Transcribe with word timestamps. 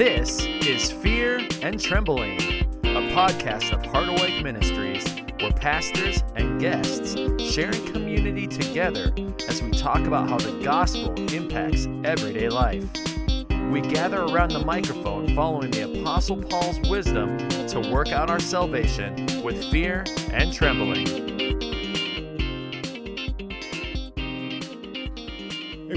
This 0.00 0.46
is 0.46 0.90
Fear 0.90 1.46
and 1.60 1.78
Trembling, 1.78 2.40
a 2.84 3.12
podcast 3.12 3.70
of 3.70 3.82
Harderwyk 3.82 4.42
Ministries 4.42 5.04
where 5.42 5.52
pastors 5.52 6.24
and 6.36 6.58
guests 6.58 7.14
share 7.38 7.70
in 7.70 7.86
community 7.92 8.46
together 8.46 9.12
as 9.46 9.62
we 9.62 9.70
talk 9.72 10.06
about 10.06 10.30
how 10.30 10.38
the 10.38 10.58
gospel 10.64 11.12
impacts 11.34 11.86
everyday 12.02 12.48
life. 12.48 12.82
We 13.70 13.82
gather 13.82 14.22
around 14.22 14.52
the 14.52 14.64
microphone 14.64 15.34
following 15.34 15.70
the 15.70 16.00
Apostle 16.00 16.42
Paul's 16.44 16.80
wisdom 16.88 17.36
to 17.68 17.80
work 17.92 18.08
out 18.08 18.30
our 18.30 18.40
salvation 18.40 19.26
with 19.42 19.62
fear 19.70 20.06
and 20.32 20.50
trembling. 20.50 21.19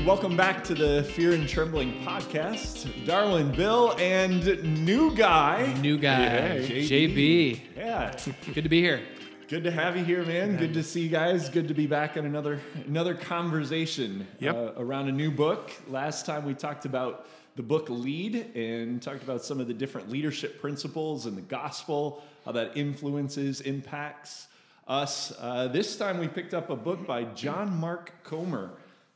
Welcome 0.06 0.36
back 0.36 0.64
to 0.66 0.74
the 0.74 1.04
Fear 1.04 1.34
and 1.34 1.48
Trembling 1.48 1.94
podcast. 2.04 3.06
Darwin, 3.06 3.52
Bill, 3.52 3.96
and 4.00 4.86
new 4.86 5.16
guy. 5.16 5.74
New 5.82 5.98
guy, 5.98 6.62
Hey, 6.62 6.84
JB. 6.88 7.60
Yeah, 7.78 8.16
Good 8.54 8.64
to 8.64 8.70
be 8.70 8.82
here. 8.82 9.02
good 9.48 9.64
to 9.64 9.72
have 9.72 9.96
you 9.98 10.04
here, 10.04 10.24
man. 10.26 10.58
Good 10.58 10.74
to 10.74 10.84
see 10.84 11.02
you 11.02 11.10
guys. 11.10 11.50
Good 11.50 11.68
to 11.68 11.74
be 11.74 11.88
back 11.88 12.18
in 12.18 12.26
another 12.26 12.60
another 12.88 13.14
conversation 13.16 14.28
Yep. 14.40 14.56
uh, 14.56 14.72
around 14.78 15.10
a 15.10 15.12
new 15.12 15.32
book. 15.32 15.72
Last 15.88 16.26
time 16.26 16.46
we 16.46 16.54
talked 16.54 16.86
about 16.86 17.28
the 17.56 17.64
book 17.64 17.88
Lead 17.90 18.56
and 18.56 19.02
talked 19.02 19.24
about 19.24 19.44
some 19.44 19.60
of 19.60 19.68
the 19.68 19.74
different 19.74 20.10
leadership 20.10 20.60
principles 20.60 21.28
and 21.28 21.38
the 21.38 21.42
gospel, 21.42 22.24
how 22.46 22.52
that 22.54 22.76
influences, 22.76 23.62
impacts 23.62 24.48
us. 24.88 25.32
Uh, 25.40 25.68
this 25.68 25.96
time 25.96 26.18
we 26.18 26.28
picked 26.28 26.54
up 26.54 26.70
a 26.72 26.76
book 26.76 27.06
by 27.06 27.24
John 27.26 27.78
Mark 27.78 28.12
Comer, 28.24 28.72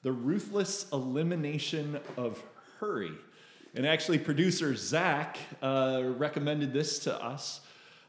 The 0.07 0.13
Ruthless 0.13 0.85
Elimination 0.93 1.99
of 2.15 2.41
Hurry. 2.79 3.11
And 3.75 3.85
actually, 3.85 4.19
producer 4.19 4.73
Zach 4.73 5.37
uh, 5.61 6.01
recommended 6.15 6.71
this 6.71 6.99
to 6.99 7.21
us. 7.21 7.59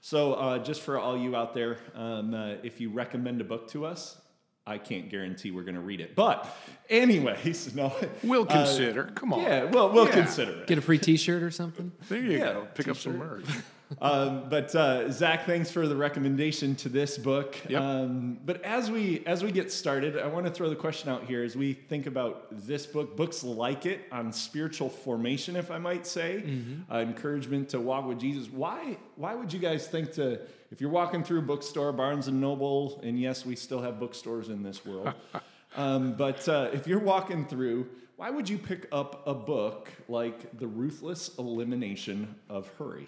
So, 0.00 0.34
uh, 0.34 0.58
just 0.60 0.82
for 0.82 0.96
all 0.96 1.18
you 1.18 1.34
out 1.34 1.54
there, 1.54 1.78
um, 1.96 2.34
uh, 2.34 2.50
if 2.62 2.80
you 2.80 2.90
recommend 2.90 3.40
a 3.40 3.44
book 3.44 3.66
to 3.70 3.84
us, 3.84 4.16
I 4.64 4.78
can't 4.78 5.10
guarantee 5.10 5.50
we're 5.50 5.64
going 5.64 5.74
to 5.74 5.80
read 5.80 6.00
it. 6.00 6.14
But, 6.14 6.46
anyways, 6.88 7.74
no. 7.74 7.92
We'll 8.22 8.42
uh, 8.44 8.46
consider. 8.46 9.10
Come 9.16 9.32
on. 9.32 9.40
Yeah, 9.42 9.64
well, 9.64 9.90
we'll 9.90 10.06
Yeah. 10.06 10.12
consider 10.12 10.52
it. 10.52 10.68
Get 10.68 10.78
a 10.78 10.82
free 10.82 10.98
T-shirt 10.98 11.42
or 11.42 11.50
something. 11.50 11.90
There 12.08 12.20
you 12.20 12.38
Yeah, 12.38 12.52
go. 12.52 12.68
Pick 12.76 12.86
up 12.86 12.96
some 12.96 13.18
merch. 13.18 13.44
um, 14.00 14.48
but 14.48 14.74
uh, 14.74 15.10
Zach, 15.10 15.46
thanks 15.46 15.70
for 15.70 15.88
the 15.88 15.96
recommendation 15.96 16.74
to 16.76 16.88
this 16.88 17.16
book. 17.16 17.56
Yep. 17.68 17.80
Um, 17.80 18.38
but 18.44 18.62
as 18.62 18.90
we 18.90 19.22
as 19.26 19.42
we 19.42 19.50
get 19.50 19.72
started, 19.72 20.18
I 20.18 20.26
want 20.26 20.46
to 20.46 20.52
throw 20.52 20.68
the 20.68 20.76
question 20.76 21.08
out 21.08 21.24
here 21.24 21.42
as 21.42 21.56
we 21.56 21.72
think 21.72 22.06
about 22.06 22.48
this 22.50 22.86
book, 22.86 23.16
books 23.16 23.42
like 23.42 23.86
it 23.86 24.00
on 24.12 24.32
spiritual 24.32 24.90
formation, 24.90 25.56
if 25.56 25.70
I 25.70 25.78
might 25.78 26.06
say, 26.06 26.44
uh, 26.90 26.98
encouragement 26.98 27.70
to 27.70 27.80
walk 27.80 28.06
with 28.06 28.20
Jesus. 28.20 28.50
Why 28.50 28.98
why 29.16 29.34
would 29.34 29.52
you 29.52 29.58
guys 29.58 29.88
think 29.88 30.12
to 30.12 30.40
if 30.70 30.80
you're 30.80 30.90
walking 30.90 31.24
through 31.24 31.38
a 31.38 31.42
bookstore, 31.42 31.92
Barnes 31.92 32.28
and 32.28 32.40
Noble, 32.40 33.00
and 33.02 33.18
yes, 33.18 33.46
we 33.46 33.56
still 33.56 33.80
have 33.80 33.98
bookstores 33.98 34.50
in 34.50 34.62
this 34.62 34.84
world, 34.84 35.14
um, 35.76 36.12
but 36.12 36.46
uh, 36.48 36.68
if 36.72 36.86
you're 36.86 37.00
walking 37.00 37.46
through. 37.46 37.88
Why 38.16 38.30
would 38.30 38.48
you 38.48 38.58
pick 38.58 38.88
up 38.90 39.24
a 39.28 39.32
book 39.32 39.88
like 40.08 40.58
The 40.58 40.66
Ruthless 40.66 41.38
Elimination 41.38 42.34
of 42.48 42.68
Hurry? 42.76 43.06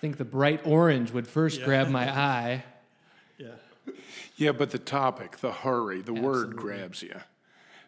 I 0.00 0.02
think 0.02 0.16
the 0.16 0.24
bright 0.24 0.66
orange 0.66 1.10
would 1.10 1.28
first 1.28 1.62
grab 1.62 1.88
my 1.90 2.10
eye. 2.10 2.64
Yeah, 3.38 3.92
Yeah, 4.36 4.52
but 4.52 4.70
the 4.70 4.78
topic, 4.78 5.38
the 5.38 5.52
hurry, 5.52 6.00
the 6.02 6.12
word 6.12 6.56
grabs 6.56 7.02
you 7.02 7.18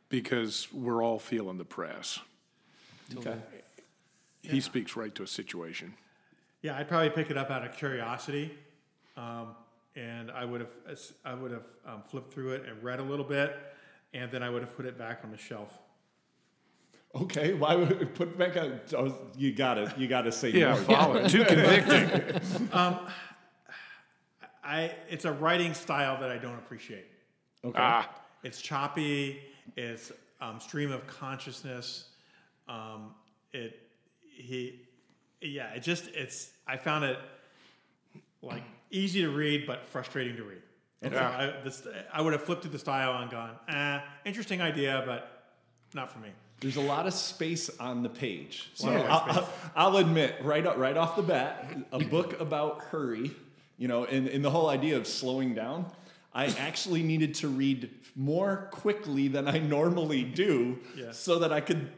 because 0.08 0.66
we're 0.72 1.02
all 1.02 1.18
feeling 1.18 1.56
the 1.58 1.64
press. 1.64 2.18
Okay. 3.16 3.36
He 4.42 4.60
speaks 4.60 4.94
right 4.96 5.14
to 5.14 5.22
a 5.22 5.26
situation. 5.26 5.94
Yeah, 6.62 6.78
I'd 6.78 6.88
probably 6.88 7.10
pick 7.10 7.30
it 7.30 7.36
up 7.36 7.50
out 7.50 7.66
of 7.66 7.74
curiosity, 7.76 8.52
um, 9.16 9.48
and 9.94 10.30
I 10.30 10.44
would 10.46 10.60
have 10.60 10.98
I 11.24 11.34
would 11.34 11.50
have 11.50 11.66
um, 11.86 12.02
flipped 12.02 12.32
through 12.32 12.52
it 12.52 12.64
and 12.66 12.82
read 12.82 12.98
a 12.98 13.04
little 13.04 13.26
bit, 13.26 13.56
and 14.14 14.30
then 14.30 14.42
I 14.42 14.48
would 14.50 14.62
have 14.62 14.76
put 14.76 14.86
it 14.86 14.98
back 14.98 15.20
on 15.24 15.30
the 15.30 15.38
shelf. 15.38 15.78
Okay, 17.14 17.52
why 17.52 17.74
would 17.74 17.90
it 17.92 18.14
put 18.14 18.28
it 18.28 18.38
back 18.38 18.56
on? 18.56 18.80
Oh, 18.96 19.14
you 19.36 19.52
got 19.52 19.74
to 19.74 19.92
You 19.98 20.08
got 20.08 20.22
to 20.22 20.32
say 20.32 20.50
Yeah, 20.50 20.70
more. 20.74 20.76
follow 20.82 21.16
it. 21.16 21.28
Too 21.28 21.44
convicting. 21.44 22.40
I 24.64 24.92
it's 25.10 25.24
a 25.24 25.32
writing 25.32 25.74
style 25.74 26.20
that 26.20 26.30
I 26.30 26.38
don't 26.38 26.54
appreciate. 26.58 27.06
Okay. 27.64 27.78
ah, 27.80 28.08
It's 28.42 28.60
choppy. 28.60 29.40
It's 29.76 30.12
um, 30.40 30.60
stream 30.60 30.90
of 30.92 31.06
consciousness. 31.06 32.06
Um, 32.68 33.14
it 33.52 33.78
he 34.30 34.80
yeah. 35.40 35.74
It 35.74 35.82
just 35.82 36.08
it's 36.14 36.50
I 36.66 36.76
found 36.76 37.04
it 37.04 37.18
like 38.40 38.62
easy 38.90 39.20
to 39.22 39.28
read 39.30 39.66
but 39.66 39.84
frustrating 39.86 40.36
to 40.36 40.44
read. 40.44 40.62
And 41.02 41.12
Yeah. 41.12 41.30
so 41.52 41.58
I, 41.58 41.62
this, 41.64 41.86
I 42.12 42.20
would 42.20 42.32
have 42.32 42.42
flipped 42.42 42.62
through 42.62 42.70
the 42.70 42.78
style 42.78 43.20
and 43.20 43.30
gone, 43.30 43.56
ah, 43.68 44.04
interesting 44.24 44.60
idea, 44.62 45.02
but 45.04 45.42
not 45.94 46.12
for 46.12 46.20
me. 46.20 46.28
There's 46.62 46.76
a 46.76 46.80
lot 46.80 47.06
of 47.06 47.12
space 47.12 47.68
on 47.80 48.02
the 48.02 48.08
page. 48.08 48.70
So 48.74 48.88
I'll, 48.88 49.48
I'll- 49.76 49.96
admit, 49.98 50.36
right 50.42 50.64
right 50.78 50.96
off 50.96 51.16
the 51.16 51.22
bat, 51.22 51.76
a 51.92 51.98
book 51.98 52.40
about 52.40 52.82
hurry, 52.84 53.32
you 53.76 53.88
know, 53.88 54.04
and, 54.04 54.28
and 54.28 54.44
the 54.44 54.50
whole 54.50 54.68
idea 54.68 54.96
of 54.96 55.06
slowing 55.06 55.54
down. 55.54 55.86
I 56.34 56.46
actually 56.46 57.02
needed 57.02 57.34
to 57.36 57.48
read 57.48 57.90
more 58.16 58.68
quickly 58.70 59.28
than 59.28 59.48
I 59.48 59.58
normally 59.58 60.22
do, 60.22 60.78
Yeah. 60.96 61.12
so 61.12 61.40
that 61.40 61.52
I 61.52 61.60
could 61.60 61.90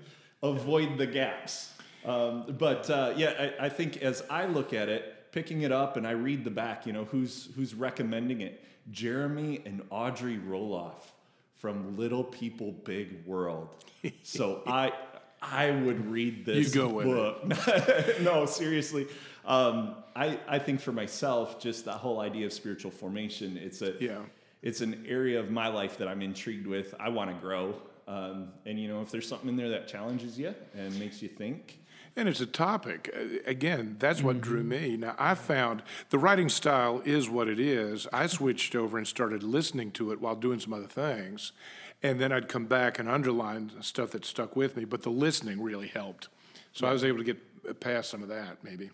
avoid 0.42 0.98
the 0.98 1.06
gaps. 1.06 1.72
Um, 2.04 2.56
but 2.58 2.90
uh, 2.90 3.14
yeah, 3.16 3.50
I, 3.60 3.66
I 3.66 3.68
think 3.68 3.98
as 3.98 4.22
I 4.28 4.46
look 4.46 4.72
at 4.72 4.88
it, 4.88 5.30
picking 5.32 5.62
it 5.62 5.72
up 5.72 5.96
and 5.96 6.06
I 6.06 6.12
read 6.12 6.44
the 6.44 6.50
back, 6.50 6.86
you 6.86 6.92
know, 6.92 7.04
who's 7.04 7.48
who's 7.56 7.74
recommending 7.74 8.40
it? 8.40 8.64
Jeremy 8.90 9.62
and 9.64 9.82
Audrey 9.90 10.36
Roloff 10.38 11.12
from 11.64 11.96
Little 11.96 12.22
People 12.24 12.72
Big 12.72 13.24
World. 13.24 13.68
So 14.22 14.60
I 14.66 14.92
I 15.40 15.70
would 15.70 16.10
read 16.10 16.44
this 16.44 16.74
You 16.74 16.82
go 16.82 16.88
with 16.88 17.06
book. 17.06 18.20
no, 18.20 18.44
seriously. 18.44 19.06
Um, 19.46 19.94
I, 20.14 20.38
I 20.46 20.58
think 20.58 20.82
for 20.82 20.92
myself, 20.92 21.58
just 21.58 21.86
that 21.86 21.94
whole 21.94 22.20
idea 22.20 22.44
of 22.44 22.52
spiritual 22.52 22.90
formation, 22.90 23.56
it's 23.56 23.80
a 23.80 23.94
Yeah. 23.98 24.18
it's 24.60 24.82
an 24.82 25.06
area 25.08 25.40
of 25.40 25.50
my 25.50 25.68
life 25.68 25.96
that 25.96 26.06
I'm 26.06 26.20
intrigued 26.20 26.66
with. 26.66 26.94
I 27.00 27.08
want 27.08 27.30
to 27.30 27.36
grow. 27.36 27.80
Um, 28.06 28.52
and 28.66 28.78
you 28.78 28.86
know, 28.88 29.00
if 29.00 29.10
there's 29.10 29.26
something 29.26 29.48
in 29.48 29.56
there 29.56 29.70
that 29.70 29.88
challenges 29.88 30.38
you 30.38 30.54
and 30.76 30.98
makes 30.98 31.22
you 31.22 31.28
think, 31.30 31.78
and 32.16 32.28
it's 32.28 32.40
a 32.40 32.46
topic. 32.46 33.10
Uh, 33.16 33.38
Again, 33.46 33.96
that's 33.98 34.22
what 34.22 34.40
drew 34.40 34.62
me. 34.62 34.96
Now, 34.96 35.14
I 35.18 35.34
found 35.34 35.82
the 36.10 36.18
writing 36.18 36.48
style 36.48 37.02
is 37.04 37.28
what 37.28 37.48
it 37.48 37.58
is. 37.60 38.06
I 38.12 38.26
switched 38.26 38.74
over 38.74 38.96
and 38.98 39.06
started 39.06 39.42
listening 39.42 39.90
to 39.92 40.12
it 40.12 40.20
while 40.20 40.34
doing 40.36 40.60
some 40.60 40.72
other 40.72 40.86
things. 40.86 41.52
And 42.02 42.20
then 42.20 42.32
I'd 42.32 42.48
come 42.48 42.66
back 42.66 42.98
and 42.98 43.08
underline 43.08 43.72
stuff 43.80 44.10
that 44.10 44.24
stuck 44.24 44.54
with 44.56 44.76
me, 44.76 44.84
but 44.84 45.02
the 45.02 45.10
listening 45.10 45.62
really 45.62 45.88
helped. 45.88 46.28
So 46.72 46.86
I 46.86 46.92
was 46.92 47.02
able 47.04 47.18
to 47.18 47.24
get 47.24 47.80
past 47.80 48.10
some 48.10 48.22
of 48.22 48.28
that, 48.28 48.58
maybe. 48.62 48.90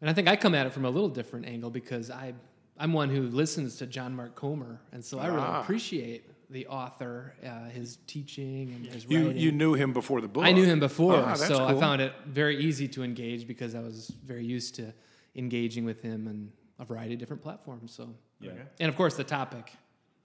And 0.00 0.08
I 0.08 0.12
think 0.12 0.28
I 0.28 0.36
come 0.36 0.54
at 0.54 0.66
it 0.66 0.72
from 0.72 0.84
a 0.84 0.90
little 0.90 1.08
different 1.08 1.46
angle 1.46 1.70
because 1.70 2.10
I, 2.10 2.34
I'm 2.78 2.92
one 2.92 3.08
who 3.10 3.22
listens 3.22 3.76
to 3.76 3.86
John 3.86 4.14
Mark 4.14 4.34
Comer, 4.36 4.80
and 4.92 5.04
so 5.04 5.18
I 5.18 5.26
really 5.28 5.40
Ah. 5.40 5.62
appreciate 5.62 6.30
the 6.54 6.68
author, 6.68 7.34
uh, 7.44 7.68
his 7.68 7.98
teaching 8.06 8.72
and 8.72 8.86
his 8.86 9.04
You, 9.08 9.26
writing. 9.26 9.42
you 9.42 9.50
knew 9.50 9.74
him 9.74 9.92
before 9.92 10.20
the 10.20 10.28
book. 10.28 10.44
I 10.44 10.52
knew 10.52 10.64
him 10.64 10.78
before, 10.78 11.20
that's 11.20 11.46
so 11.48 11.64
I 11.64 11.74
found 11.74 12.00
it 12.00 12.12
very 12.26 12.56
easy 12.64 12.86
to 12.88 13.02
engage 13.02 13.46
because 13.48 13.74
I 13.74 13.80
was 13.80 14.12
very 14.24 14.44
used 14.44 14.76
to 14.76 14.94
engaging 15.34 15.84
with 15.84 16.00
him 16.00 16.28
on 16.28 16.52
a 16.78 16.84
variety 16.84 17.14
of 17.14 17.18
different 17.20 17.42
platforms. 17.42 17.92
So, 17.92 18.14
yeah. 18.40 18.52
and 18.78 18.88
of 18.88 18.96
course, 18.96 19.16
the 19.16 19.24
topic 19.24 19.72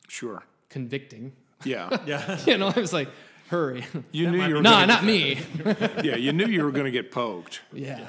Sure. 0.07 0.43
convicting. 0.69 1.33
Yeah. 1.65 1.97
Yeah. 2.05 2.39
you 2.45 2.57
know, 2.59 2.71
I 2.75 2.79
was 2.79 2.93
like, 2.93 3.09
hurry. 3.49 3.83
You 4.11 4.29
knew 4.29 4.45
you 4.45 4.55
were 4.55 4.61
no, 4.61 4.85
not 4.85 5.03
me. 5.03 5.39
yeah, 6.03 6.15
you 6.15 6.31
knew 6.31 6.45
you 6.45 6.63
were 6.63 6.71
going 6.71 6.85
to 6.85 6.91
get 6.91 7.11
poked. 7.11 7.61
yeah. 7.73 8.05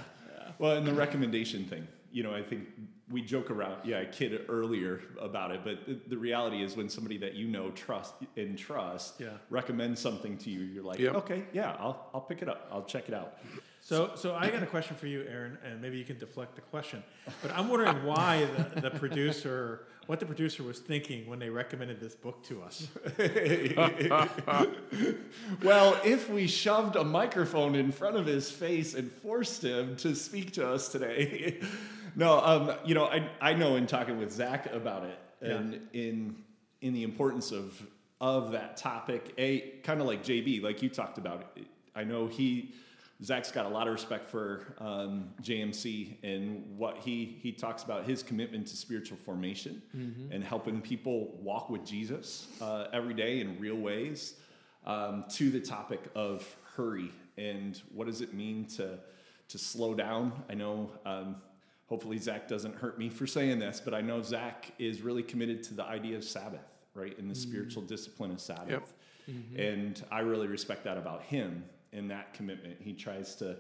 Well, 0.59 0.77
and 0.77 0.87
the 0.87 0.93
recommendation 0.93 1.65
thing, 1.65 1.89
you 2.13 2.23
know, 2.23 2.35
I 2.35 2.43
think 2.43 2.69
we 3.11 3.23
joke 3.23 3.51
around, 3.51 3.85
yeah, 3.85 4.01
I 4.01 4.05
kid 4.05 4.43
earlier 4.49 5.01
about 5.21 5.51
it, 5.51 5.61
but 5.65 5.85
the, 5.87 5.99
the 6.09 6.17
reality 6.19 6.63
is 6.63 6.77
when 6.77 6.89
somebody 6.89 7.19
that 7.19 7.35
you 7.35 7.47
know 7.49 7.71
trust 7.71 8.15
and 8.37 8.57
trust 8.59 9.15
Yeah. 9.21 9.31
recommends 9.49 10.01
something 10.01 10.37
to 10.39 10.51
you, 10.51 10.61
you're 10.61 10.85
like, 10.85 10.99
Yep. 10.99 11.15
okay, 11.17 11.45
yeah, 11.53 11.77
I'll, 11.79 12.09
I'll 12.15 12.21
pick 12.21 12.43
it 12.43 12.49
up. 12.49 12.69
I'll 12.73 12.85
check 12.85 13.09
it 13.09 13.15
out. 13.15 13.39
So, 13.83 14.13
so 14.15 14.35
I 14.35 14.51
got 14.51 14.63
a 14.63 14.67
question 14.67 14.95
for 14.97 15.07
you, 15.07 15.25
Aaron, 15.29 15.57
and 15.65 15.81
maybe 15.81 15.97
you 15.99 16.05
can 16.05 16.19
deflect 16.19 16.55
the 16.55 16.61
question. 16.61 17.03
But 17.43 17.51
I'm 17.53 17.69
wondering 17.69 18.05
why 18.05 18.47
the, 18.75 18.81
the 18.83 18.91
producer, 18.91 19.87
what 20.07 20.21
the 20.21 20.27
producer 20.27 20.63
was 20.63 20.79
thinking 20.81 21.27
when 21.29 21.39
they 21.39 21.49
recommended 21.49 21.99
this 21.99 22.15
book 22.15 22.45
to 22.45 22.63
us. 22.63 22.87
Well, 25.63 25.99
if 26.05 26.29
we 26.31 26.47
shoved 26.47 26.97
a 26.97 27.05
microphone 27.05 27.75
in 27.75 27.93
front 27.93 28.17
of 28.17 28.27
his 28.27 28.51
face 28.51 28.95
and 28.95 29.11
forced 29.11 29.63
him 29.65 29.97
to 29.97 30.15
speak 30.15 30.53
to 30.53 30.69
us 30.69 30.89
today, 30.89 31.61
no, 32.17 32.41
um, 32.41 32.73
you 32.85 32.95
know, 32.95 33.05
I, 33.07 33.29
I 33.41 33.55
know 33.55 33.77
in 33.77 33.87
talking 33.87 34.19
with 34.19 34.33
Zach 34.33 34.73
about 34.73 35.05
it 35.05 35.19
and 35.43 35.81
in 35.93 36.37
in 36.81 36.93
the 36.95 37.03
importance 37.03 37.53
of 37.53 37.81
of 38.21 38.53
that 38.53 38.77
topic, 38.77 39.33
a 39.39 39.81
kind 39.83 40.01
of 40.01 40.07
like 40.07 40.23
JB, 40.23 40.63
like 40.63 40.83
you 40.83 40.89
talked 40.89 41.19
about. 41.19 41.57
I 41.95 42.05
know 42.05 42.27
he 42.27 42.75
Zach's 43.23 43.51
got 43.51 43.67
a 43.67 43.69
lot 43.69 43.87
of 43.87 43.93
respect 43.93 44.27
for 44.27 44.75
um, 44.79 45.31
JMC 45.43 46.17
and 46.23 46.65
what 46.79 46.99
he 46.99 47.39
he 47.43 47.53
talks 47.53 47.83
about 47.83 48.05
his 48.05 48.23
commitment 48.23 48.67
to 48.69 48.77
spiritual 48.77 49.19
formation 49.19 49.83
and 50.33 50.43
helping 50.45 50.81
people 50.81 51.39
walk 51.43 51.69
with 51.71 51.85
Jesus 51.85 52.49
uh, 52.61 52.87
every 52.93 53.15
day 53.15 53.41
in 53.41 53.59
real 53.59 53.77
ways. 53.77 54.35
Um, 54.87 55.25
to 55.33 55.51
the 55.51 55.61
topic 55.61 56.01
of 56.15 56.57
hurry 56.75 57.11
and 57.37 57.79
what 57.93 58.07
does 58.07 58.23
it 58.23 58.33
mean 58.33 58.65
to 58.77 58.99
to 59.49 59.59
slow 59.59 59.95
down. 59.95 60.33
I 60.49 60.55
know. 60.55 60.91
Um, 61.05 61.37
hopefully 61.91 62.17
Zach 62.19 62.47
doesn't 62.49 62.77
hurt 62.77 62.99
me 62.99 63.09
for 63.11 63.27
saying 63.27 63.59
this, 63.59 63.83
but 63.85 63.93
I 63.93 64.01
know 64.01 64.23
Zach 64.23 64.73
is 64.79 65.03
really 65.03 65.25
committed 65.25 65.63
to 65.65 65.75
the 65.75 65.85
idea 65.85 66.17
of 66.17 66.23
Sabbath, 66.25 66.79
right, 66.95 67.19
in 67.19 67.29
the 67.29 67.35
spiritual 67.35 67.83
discipline 67.83 68.31
of 68.31 68.41
Sabbath. 68.41 68.95
And 69.59 70.03
I 70.11 70.21
really 70.21 70.47
respect 70.47 70.85
that 70.85 70.97
about 70.97 71.23
him 71.25 71.65
in 71.93 72.09
that 72.09 72.33
commitment. 72.33 72.77
He 72.81 72.93
tries 72.93 73.35
to, 73.37 73.57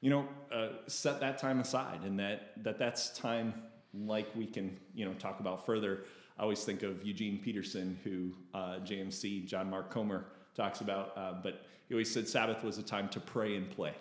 you 0.00 0.10
know, 0.10 0.28
uh, 0.54 0.68
set 0.86 1.20
that 1.20 1.38
time 1.38 1.58
aside, 1.60 2.00
and 2.04 2.18
that 2.20 2.52
that 2.62 2.78
that's 2.78 3.10
time 3.18 3.52
like 3.92 4.28
we 4.34 4.46
can, 4.46 4.78
you 4.94 5.04
know, 5.04 5.12
talk 5.14 5.40
about 5.40 5.66
further. 5.66 6.04
I 6.38 6.42
always 6.42 6.64
think 6.64 6.82
of 6.82 7.04
Eugene 7.04 7.38
Peterson, 7.38 7.98
who 8.04 8.30
uh, 8.56 8.78
JMC 8.84 9.44
John 9.46 9.68
Mark 9.68 9.90
Comer 9.90 10.24
talks 10.54 10.80
about, 10.80 11.12
uh, 11.16 11.34
but 11.42 11.62
he 11.88 11.94
always 11.94 12.10
said 12.12 12.28
Sabbath 12.28 12.62
was 12.64 12.78
a 12.78 12.82
time 12.82 13.08
to 13.10 13.20
pray 13.20 13.56
and 13.56 13.68
play. 13.70 13.94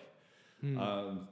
Um, 0.79 1.27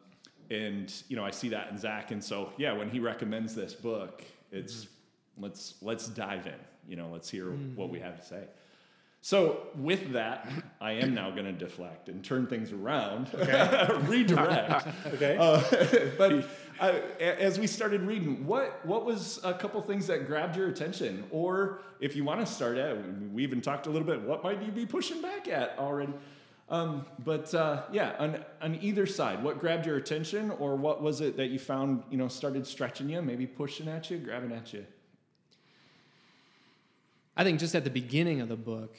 and 0.49 0.91
you 1.07 1.15
know, 1.15 1.25
I 1.25 1.31
see 1.31 1.49
that 1.49 1.69
in 1.71 1.77
Zach, 1.77 2.11
and 2.11 2.23
so 2.23 2.51
yeah, 2.57 2.73
when 2.73 2.89
he 2.89 2.99
recommends 2.99 3.55
this 3.55 3.73
book, 3.73 4.23
it's 4.51 4.87
let's 5.37 5.75
let's 5.81 6.07
dive 6.07 6.47
in. 6.47 6.53
You 6.87 6.95
know, 6.95 7.09
let's 7.11 7.29
hear 7.29 7.51
what 7.75 7.89
we 7.89 7.99
have 7.99 8.19
to 8.19 8.25
say. 8.25 8.43
So 9.21 9.67
with 9.75 10.13
that, 10.13 10.49
I 10.79 10.93
am 10.93 11.13
now 11.13 11.29
going 11.29 11.43
to 11.45 11.51
deflect 11.51 12.07
and 12.07 12.23
turn 12.23 12.47
things 12.47 12.71
around, 12.71 13.29
redirect. 14.07 14.87
Okay. 15.07 15.35
Uh, 15.37 15.61
but 16.17 16.45
a- 16.79 17.41
as 17.41 17.59
we 17.59 17.67
started 17.67 18.01
reading, 18.03 18.45
what 18.47 18.83
what 18.85 19.05
was 19.05 19.39
a 19.43 19.53
couple 19.53 19.81
things 19.81 20.07
that 20.07 20.25
grabbed 20.25 20.55
your 20.55 20.69
attention, 20.69 21.25
or 21.31 21.81
if 21.99 22.15
you 22.15 22.23
want 22.23 22.39
to 22.39 22.45
start 22.45 22.77
out, 22.77 22.97
we 23.33 23.43
even 23.43 23.59
talked 23.61 23.87
a 23.87 23.89
little 23.89 24.07
bit. 24.07 24.21
What 24.21 24.41
might 24.43 24.61
you 24.63 24.71
be 24.71 24.85
pushing 24.85 25.21
back 25.21 25.47
at 25.49 25.75
already? 25.77 26.13
Um, 26.69 27.06
but 27.25 27.54
uh, 27.56 27.83
yeah, 27.92 28.16
on 28.19 28.44
on 28.62 28.77
either 28.81 29.06
side, 29.07 29.44
what 29.44 29.57
grabbed 29.60 29.86
your 29.88 29.98
attention, 29.98 30.51
or 30.51 30.75
what 30.75 31.01
was 31.01 31.19
it 31.19 31.36
that 31.38 31.48
you 31.48 31.57
found 31.60 32.04
you 32.12 32.18
know 32.18 32.27
started 32.27 32.68
stretching 32.68 33.10
you, 33.10 33.21
maybe 33.21 33.48
pushing 33.48 33.88
at 33.88 34.10
you, 34.12 34.18
grabbing 34.18 34.51
at 34.51 34.71
you? 34.71 34.86
I 37.36 37.44
think 37.44 37.60
just 37.60 37.74
at 37.74 37.83
the 37.83 37.89
beginning 37.89 38.42
of 38.42 38.50
the 38.50 38.56
book, 38.57 38.98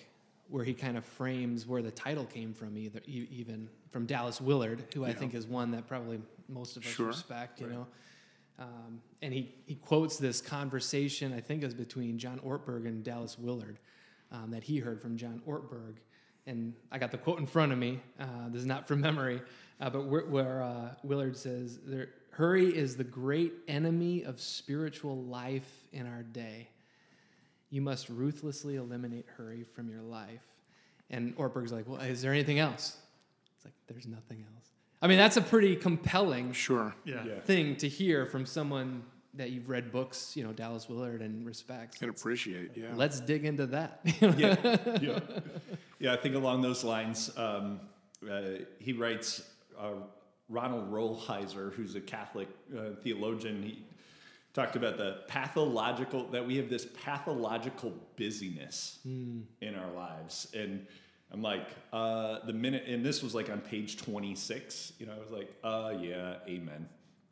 where 0.49 0.65
he 0.65 0.75
kind 0.75 0.97
of 0.97 1.05
frames 1.05 1.67
where 1.67 1.83
the 1.83 1.91
title 1.91 2.25
came 2.25 2.55
from, 2.55 2.77
either 2.77 3.01
e- 3.07 3.29
even 3.31 3.69
from 3.91 4.07
Dallas 4.07 4.41
Willard, 4.41 4.83
who 4.95 5.05
I 5.05 5.13
think 5.13 5.35
is 5.35 5.47
one 5.47 5.71
that 5.73 5.87
probably 5.87 6.21
most 6.49 6.77
of 6.77 6.85
us 6.85 6.91
Sure. 6.91 7.09
respect, 7.09 7.61
you 7.61 7.67
know. 7.69 7.87
Um, 8.59 9.01
and 9.23 9.33
he, 9.33 9.55
he 9.67 9.75
quotes 9.75 10.17
this 10.19 10.41
conversation, 10.41 11.33
I 11.33 11.41
think 11.41 11.63
it 11.63 11.67
was 11.67 11.75
between 11.75 12.19
John 12.19 12.39
Ortberg 12.41 12.87
and 12.87 13.03
Dallas 13.03 13.39
Willard, 13.39 13.79
um, 14.33 14.51
that 14.51 14.63
he 14.65 14.79
heard 14.79 15.01
from 15.01 15.17
John 15.17 15.41
Ortberg. 15.47 15.97
And 16.47 16.75
I 16.91 16.99
got 16.99 17.11
the 17.11 17.19
quote 17.19 17.39
in 17.39 17.47
front 17.47 17.73
of 17.73 17.79
me. 17.79 18.01
Uh, 18.19 18.25
this 18.49 18.61
is 18.61 18.67
not 18.67 18.89
from 18.89 19.01
memory, 19.01 19.41
uh, 19.81 19.91
but 19.91 20.07
where, 20.07 20.27
where 20.27 20.63
uh, 20.63 20.91
Willard 21.03 21.37
says, 21.37 21.79
there, 21.85 22.09
Hurry 22.31 22.67
is 22.75 22.97
the 22.97 23.05
great 23.05 23.53
enemy 23.69 24.25
of 24.25 24.41
spiritual 24.41 25.17
life 25.25 25.69
in 25.93 26.07
our 26.07 26.23
day. 26.23 26.69
You 27.71 27.83
must 27.83 28.09
ruthlessly 28.09 28.77
eliminate 28.77 29.27
hurry 29.37 29.65
from 29.75 29.91
your 29.91 30.01
life. 30.03 30.43
And 31.11 31.37
Ortberg's 31.37 31.73
like, 31.73 31.87
Well, 31.89 32.01
is 32.01 32.23
there 32.23 32.33
anything 32.33 32.59
else? 32.59 32.97
It's 33.57 33.65
like, 33.65 33.75
There's 33.89 34.07
nothing 34.07 34.39
else. 34.55 34.69
I 35.03 35.07
mean, 35.07 35.19
that's 35.19 35.37
a 35.37 35.43
pretty 35.43 35.77
compelling 35.77 36.53
Sure. 36.53 36.95
yeah. 37.05 37.25
Yeah. 37.25 37.41
thing 37.41 37.77
to 37.77 37.89
hear 37.89 38.27
from 38.27 38.47
someone 38.47 39.03
that 39.35 39.51
you've 39.51 39.69
read 39.69 39.93
books, 39.93 40.37
you 40.37 40.45
know, 40.45 40.53
Dallas 40.53 40.89
Willard 40.89 41.23
and 41.23 41.47
respects. 41.47 42.01
And 42.01 42.11
appreciate, 42.11 42.73
yeah. 42.77 42.89
Let's 42.95 43.21
dig 43.21 43.45
into 43.45 43.67
that. 43.67 44.01
yeah, 44.21 44.57
yeah, 45.01 45.21
yeah. 45.99 46.13
I 46.13 46.17
think 46.17 46.35
along 46.35 46.63
those 46.63 46.85
lines, 46.85 47.31
um, 47.37 47.81
uh, 48.29 48.43
he 48.79 48.93
writes. 48.93 49.43
Uh, 49.79 49.93
Ronald 50.51 50.91
Rolheiser, 50.93 51.73
who's 51.73 51.95
a 51.95 52.01
Catholic 52.01 52.49
uh, 52.77 52.97
theologian, 53.03 53.63
he 53.63 53.85
talked 54.53 54.75
about 54.75 54.99
the 54.99 55.19
pathological 55.29 56.27
that 56.31 56.45
we 56.45 56.57
have 56.57 56.69
this 56.69 56.87
pathological 57.05 57.93
busyness 58.17 58.99
in 59.61 59.75
our 59.77 59.91
lives, 59.93 60.49
and 60.53 60.85
I'm 61.33 61.43
like, 61.43 61.69
uh, 61.93 62.45
the 62.45 62.53
minute, 62.53 62.85
and 62.89 63.05
this 63.07 63.23
was 63.23 63.35
like 63.35 63.49
on 63.49 63.61
page 63.61 63.97
26. 63.97 64.95
You 64.99 65.07
know, 65.07 65.13
I 65.15 65.19
was 65.21 65.31
like, 65.31 65.55
uh, 65.63 65.93
yeah, 66.01 66.35
amen. 66.49 66.89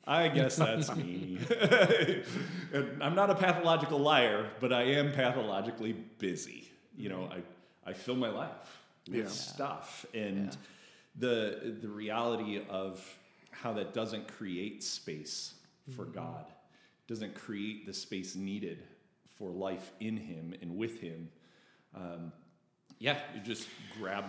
I 0.08 0.28
guess 0.28 0.56
that's 0.56 0.94
me. 0.96 1.38
And 2.72 3.02
I'm 3.02 3.14
not 3.14 3.31
a 3.31 3.34
pathological 3.34 3.99
liar, 3.99 4.50
but 4.60 4.72
I 4.75 4.82
am 4.82 5.12
pathologically 5.12 5.93
busy. 5.93 6.69
You 6.96 7.08
know, 7.08 7.31
I, 7.32 7.90
I 7.90 7.93
fill 7.94 8.16
my 8.16 8.28
life 8.28 8.82
with 9.08 9.16
Yeah. 9.25 9.28
stuff. 9.28 10.05
And 10.12 10.55
the 11.16 11.76
the 11.81 11.88
reality 11.88 12.60
of 12.69 13.02
how 13.50 13.72
that 13.75 13.94
doesn't 13.94 14.28
create 14.28 14.82
space 14.84 15.55
for 15.96 16.05
God, 16.05 16.44
doesn't 17.06 17.34
create 17.34 17.87
the 17.87 17.94
space 17.94 18.34
needed 18.37 18.82
for 19.38 19.50
life 19.50 19.90
in 20.00 20.16
Him 20.19 20.54
and 20.61 20.76
with 20.76 21.00
Him. 21.00 21.31
Um, 21.94 22.32
yeah, 22.99 23.19
you 23.34 23.40
just 23.40 23.66
grab 23.99 24.25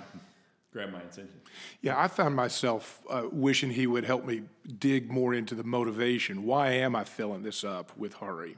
grab 0.71 0.92
my 0.92 1.00
attention. 1.00 1.42
Yeah, 1.81 2.00
I 2.00 2.07
found 2.07 2.36
myself 2.36 3.01
uh, 3.10 3.24
wishing 3.31 3.71
he 3.71 3.88
would 3.88 4.04
help 4.04 4.25
me 4.25 4.44
dig 4.77 5.10
more 5.10 5.33
into 5.33 5.56
the 5.56 5.63
motivation. 5.63 6.44
Why 6.44 6.71
am 6.71 6.95
I 6.95 7.04
filling 7.04 7.44
this 7.44 7.63
up 7.63 7.92
with 7.98 8.16
hurry? 8.16 8.57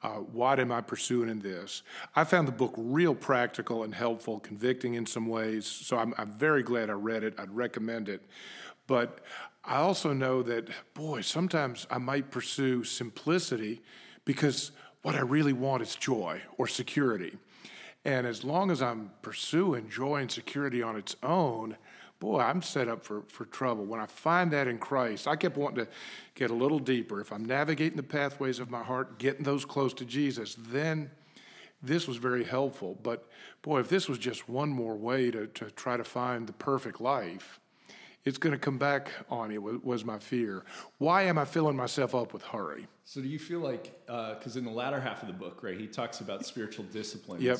Uh, 0.00 0.10
what 0.10 0.60
am 0.60 0.70
I 0.70 0.80
pursuing 0.80 1.28
in 1.28 1.40
this? 1.40 1.82
I 2.14 2.22
found 2.22 2.46
the 2.46 2.52
book 2.52 2.72
real 2.76 3.14
practical 3.14 3.82
and 3.82 3.94
helpful, 3.94 4.38
convicting 4.38 4.94
in 4.94 5.06
some 5.06 5.26
ways. 5.26 5.66
So 5.66 5.98
I'm, 5.98 6.14
I'm 6.18 6.30
very 6.30 6.62
glad 6.62 6.88
I 6.88 6.92
read 6.92 7.24
it. 7.24 7.34
I'd 7.38 7.54
recommend 7.54 8.08
it. 8.08 8.22
But 8.86 9.20
I 9.64 9.76
also 9.76 10.12
know 10.12 10.42
that, 10.44 10.68
boy, 10.94 11.22
sometimes 11.22 11.86
I 11.90 11.98
might 11.98 12.30
pursue 12.30 12.84
simplicity 12.84 13.82
because 14.24 14.70
what 15.02 15.16
I 15.16 15.20
really 15.20 15.52
want 15.52 15.82
is 15.82 15.96
joy 15.96 16.42
or 16.58 16.68
security. 16.68 17.36
And 18.04 18.26
as 18.26 18.44
long 18.44 18.70
as 18.70 18.80
I'm 18.80 19.10
pursuing 19.22 19.88
joy 19.88 20.16
and 20.16 20.30
security 20.30 20.82
on 20.82 20.96
its 20.96 21.16
own, 21.22 21.76
boy, 22.20 22.40
I'm 22.40 22.62
set 22.62 22.88
up 22.88 23.04
for, 23.04 23.22
for 23.28 23.44
trouble. 23.44 23.84
When 23.84 24.00
I 24.00 24.06
find 24.06 24.50
that 24.52 24.66
in 24.66 24.78
Christ, 24.78 25.28
I 25.28 25.36
kept 25.36 25.56
wanting 25.56 25.84
to 25.84 25.90
get 26.34 26.50
a 26.50 26.54
little 26.54 26.78
deeper. 26.78 27.20
If 27.20 27.32
I'm 27.32 27.44
navigating 27.44 27.96
the 27.96 28.02
pathways 28.02 28.58
of 28.60 28.70
my 28.70 28.82
heart, 28.82 29.18
getting 29.18 29.44
those 29.44 29.64
close 29.64 29.92
to 29.94 30.04
Jesus, 30.04 30.56
then 30.58 31.10
this 31.82 32.08
was 32.08 32.16
very 32.16 32.44
helpful. 32.44 32.98
But 33.02 33.28
boy, 33.62 33.80
if 33.80 33.88
this 33.88 34.08
was 34.08 34.18
just 34.18 34.48
one 34.48 34.70
more 34.70 34.96
way 34.96 35.30
to, 35.30 35.46
to 35.46 35.70
try 35.70 35.96
to 35.96 36.04
find 36.04 36.46
the 36.46 36.52
perfect 36.52 37.00
life, 37.00 37.60
it's 38.24 38.38
going 38.38 38.52
to 38.52 38.58
come 38.58 38.78
back 38.78 39.10
on 39.30 39.50
you, 39.50 39.62
was, 39.62 39.82
was 39.82 40.04
my 40.04 40.18
fear. 40.18 40.64
Why 40.98 41.22
am 41.22 41.38
I 41.38 41.44
filling 41.44 41.76
myself 41.76 42.14
up 42.14 42.32
with 42.32 42.42
hurry? 42.42 42.86
So 43.04 43.20
do 43.20 43.28
you 43.28 43.38
feel 43.38 43.60
like, 43.60 43.98
uh, 44.08 44.34
because 44.34 44.56
in 44.56 44.64
the 44.64 44.70
latter 44.70 45.00
half 45.00 45.22
of 45.22 45.28
the 45.28 45.34
book, 45.34 45.62
right, 45.62 45.78
he 45.78 45.86
talks 45.86 46.20
about 46.20 46.44
spiritual 46.44 46.84
disciplines. 46.86 47.42
Yep. 47.42 47.58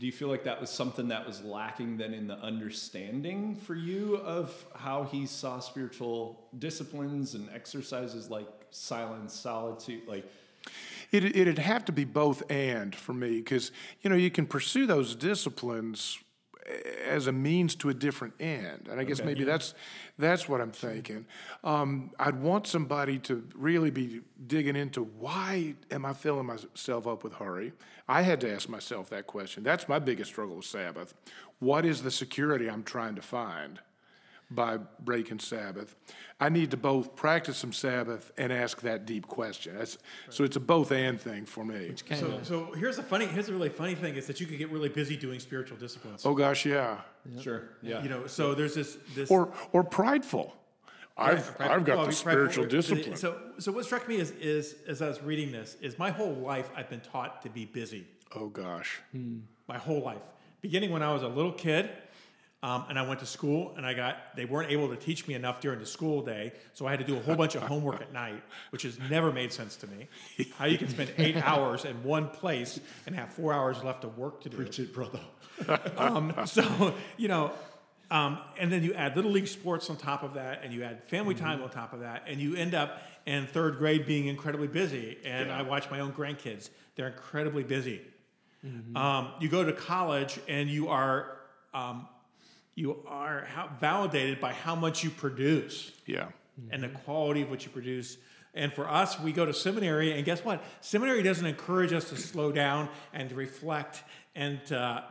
Do 0.00 0.06
you 0.06 0.12
feel 0.12 0.28
like 0.28 0.44
that 0.44 0.62
was 0.62 0.70
something 0.70 1.08
that 1.08 1.26
was 1.26 1.42
lacking 1.42 1.98
then 1.98 2.14
in 2.14 2.26
the 2.26 2.38
understanding 2.38 3.54
for 3.54 3.74
you 3.74 4.16
of 4.16 4.50
how 4.74 5.04
he 5.04 5.26
saw 5.26 5.60
spiritual 5.60 6.48
disciplines 6.58 7.34
and 7.34 7.50
exercises 7.50 8.30
like 8.30 8.48
silence, 8.70 9.34
solitude, 9.34 10.08
like? 10.08 10.24
It, 11.12 11.36
it'd 11.36 11.58
have 11.58 11.84
to 11.84 11.92
be 11.92 12.06
both 12.06 12.42
and 12.50 12.94
for 12.94 13.12
me 13.12 13.40
because 13.40 13.72
you 14.00 14.08
know 14.08 14.16
you 14.16 14.30
can 14.30 14.46
pursue 14.46 14.86
those 14.86 15.14
disciplines 15.14 16.18
as 17.06 17.26
a 17.26 17.32
means 17.32 17.74
to 17.76 17.88
a 17.88 17.94
different 17.94 18.34
end, 18.40 18.88
and 18.90 19.00
I 19.00 19.04
guess 19.04 19.22
maybe 19.22 19.44
that's 19.44 19.74
that's 20.18 20.48
what 20.48 20.60
I'm 20.60 20.72
thinking. 20.72 21.26
Um, 21.64 22.10
I'd 22.18 22.40
want 22.40 22.66
somebody 22.66 23.18
to 23.20 23.46
really 23.54 23.90
be 23.90 24.20
digging 24.46 24.76
into 24.76 25.04
why 25.18 25.74
am 25.90 26.04
I 26.04 26.12
filling 26.12 26.46
myself 26.46 27.06
up 27.06 27.24
with 27.24 27.34
hurry. 27.34 27.72
I 28.08 28.22
had 28.22 28.40
to 28.42 28.52
ask 28.52 28.68
myself 28.68 29.10
that 29.10 29.26
question. 29.26 29.62
That's 29.62 29.88
my 29.88 29.98
biggest 29.98 30.30
struggle 30.30 30.56
with 30.56 30.64
Sabbath. 30.64 31.14
What 31.58 31.84
is 31.84 32.02
the 32.02 32.10
security 32.10 32.68
I'm 32.68 32.82
trying 32.82 33.14
to 33.16 33.22
find? 33.22 33.80
By 34.50 34.78
breaking 34.98 35.38
Sabbath. 35.38 35.94
I 36.40 36.48
need 36.48 36.70
to 36.72 36.76
both 36.76 37.14
practice 37.14 37.58
some 37.58 37.72
Sabbath 37.72 38.32
and 38.36 38.52
ask 38.52 38.80
that 38.80 39.06
deep 39.06 39.28
question. 39.28 39.78
That's, 39.78 39.98
So 40.30 40.44
it's 40.44 40.56
a 40.56 40.60
both 40.60 40.90
and 40.90 41.20
thing 41.20 41.46
for 41.46 41.64
me. 41.64 41.94
So, 42.14 42.40
so 42.42 42.72
here's 42.72 42.98
a 42.98 43.02
funny, 43.02 43.26
here's 43.26 43.48
a 43.48 43.52
really 43.52 43.68
funny 43.68 43.94
thing 43.94 44.16
is 44.16 44.26
that 44.26 44.40
you 44.40 44.46
could 44.46 44.58
get 44.58 44.70
really 44.70 44.88
busy 44.88 45.16
doing 45.16 45.38
spiritual 45.38 45.76
disciplines. 45.76 46.26
Oh 46.26 46.34
gosh, 46.34 46.66
yeah. 46.66 46.98
sure, 47.40 47.70
yeah, 47.82 48.02
You 48.02 48.08
know, 48.08 48.26
so 48.26 48.54
there's 48.54 48.74
this 48.74 48.98
this 49.14 49.30
Or 49.30 49.52
or 49.72 49.84
prideful. 49.84 50.56
I've 51.16 51.58
Right, 51.60 51.70
I've 51.70 51.84
got 51.84 51.98
well, 51.98 52.06
the 52.06 52.12
spiritual 52.12 52.64
right. 52.64 52.70
discipline. 52.70 53.16
So, 53.16 53.38
so 53.58 53.72
what 53.72 53.84
struck 53.84 54.08
me 54.08 54.16
is, 54.16 54.30
is 54.32 54.76
as 54.88 55.02
I 55.02 55.08
was 55.08 55.22
reading 55.22 55.52
this, 55.52 55.76
is 55.82 55.98
my 55.98 56.10
whole 56.10 56.32
life 56.32 56.70
I've 56.74 56.88
been 56.88 57.00
taught 57.00 57.42
to 57.42 57.50
be 57.50 57.66
busy. 57.66 58.06
oh 58.34 58.48
gosh. 58.48 59.00
My 59.68 59.76
whole 59.76 60.00
life, 60.00 60.22
beginning 60.62 60.90
when 60.90 61.02
I 61.02 61.12
was 61.12 61.22
a 61.22 61.28
little 61.28 61.52
kid, 61.52 61.90
Um, 62.62 62.84
and 62.90 62.98
I 62.98 63.08
went 63.08 63.20
to 63.20 63.26
school, 63.26 63.72
and 63.78 63.86
I 63.86 63.94
got 63.94 64.36
they 64.36 64.44
weren't 64.44 64.70
able 64.70 64.90
to 64.90 64.96
teach 64.96 65.26
me 65.26 65.32
enough 65.32 65.60
during 65.60 65.78
the 65.78 65.86
school 65.86 66.20
day, 66.20 66.52
so 66.74 66.86
I 66.86 66.90
had 66.90 66.98
to 67.00 67.06
do 67.06 67.16
a 67.16 67.20
whole 67.20 67.34
bunch 67.34 67.54
of 67.54 67.62
homework 67.62 68.02
at 68.02 68.12
night, 68.12 68.42
which 68.68 68.82
has 68.82 68.98
never 69.08 69.32
made 69.32 69.50
sense 69.50 69.76
to 69.76 69.86
me. 69.86 70.08
How 70.58 70.66
you 70.66 70.76
can 70.76 70.88
spend 70.88 71.10
eight 71.16 71.36
hours 71.46 71.86
in 71.86 72.02
one 72.04 72.28
place 72.28 72.78
and 73.06 73.14
have 73.14 73.32
four 73.32 73.54
hours 73.54 73.82
left 73.82 74.04
of 74.04 74.18
work 74.18 74.42
to 74.42 74.50
do. 74.50 74.58
Preach 74.58 74.78
it, 74.78 74.92
brother. 74.92 75.20
Um, 75.98 76.34
so 76.46 76.94
you 77.18 77.28
know, 77.28 77.52
um, 78.10 78.38
and 78.58 78.72
then 78.72 78.82
you 78.82 78.94
add 78.94 79.14
little 79.14 79.30
league 79.30 79.46
sports 79.46 79.88
on 79.88 79.96
top 79.96 80.22
of 80.22 80.34
that, 80.34 80.62
and 80.62 80.72
you 80.72 80.82
add 80.82 81.04
family 81.08 81.34
time 81.34 81.62
on 81.62 81.70
top 81.70 81.92
of 81.92 82.00
that, 82.00 82.24
and 82.26 82.40
you 82.40 82.56
end 82.56 82.74
up 82.74 83.02
in 83.26 83.46
third 83.46 83.78
grade 83.78 84.06
being 84.06 84.26
incredibly 84.26 84.68
busy. 84.68 85.18
And 85.24 85.52
I 85.52 85.62
watch 85.62 85.90
my 85.90 86.00
own 86.00 86.12
grandkids; 86.12 86.70
they're 86.94 87.08
incredibly 87.08 87.62
busy. 87.62 88.02
Um, 88.94 89.28
you 89.40 89.48
go 89.48 89.64
to 89.64 89.72
college, 89.72 90.38
and 90.48 90.68
you 90.68 90.88
are 90.88 91.38
um, 91.72 92.06
you 92.80 92.96
are 93.06 93.44
how, 93.44 93.68
validated 93.78 94.40
by 94.40 94.52
how 94.52 94.74
much 94.74 95.04
you 95.04 95.10
produce 95.10 95.92
Yeah. 96.06 96.28
and 96.70 96.82
the 96.82 96.88
quality 96.88 97.42
of 97.42 97.50
what 97.50 97.64
you 97.64 97.70
produce. 97.70 98.16
And 98.54 98.72
for 98.72 98.88
us, 98.88 99.20
we 99.20 99.32
go 99.32 99.44
to 99.44 99.52
seminary, 99.52 100.12
and 100.12 100.24
guess 100.24 100.42
what? 100.44 100.64
Seminary 100.80 101.22
doesn't 101.22 101.44
encourage 101.46 101.92
us 101.92 102.08
to 102.08 102.16
slow 102.16 102.50
down 102.50 102.88
and 103.12 103.28
to 103.28 103.34
reflect 103.34 104.02
and 104.34 104.64
to 104.66 105.04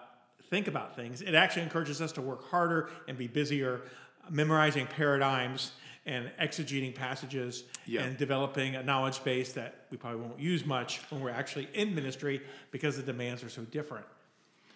think 0.49 0.67
about 0.67 0.95
things. 0.95 1.21
It 1.21 1.35
actually 1.35 1.61
encourages 1.61 2.01
us 2.01 2.11
to 2.13 2.21
work 2.21 2.43
harder 2.49 2.89
and 3.07 3.17
be 3.17 3.27
busier, 3.27 3.81
memorizing 4.29 4.87
paradigms 4.87 5.71
and 6.05 6.31
exegeting 6.41 6.95
passages 6.95 7.63
Yeah. 7.85 8.01
and 8.01 8.17
developing 8.17 8.75
a 8.75 8.81
knowledge 8.83 9.23
base 9.23 9.53
that 9.53 9.85
we 9.91 9.97
probably 9.97 10.21
won't 10.21 10.39
use 10.39 10.65
much 10.65 10.99
when 11.11 11.21
we're 11.21 11.29
actually 11.29 11.69
in 11.73 11.93
ministry 11.93 12.41
because 12.71 12.97
the 12.97 13.03
demands 13.03 13.43
are 13.43 13.49
so 13.49 13.61
different. 13.61 14.05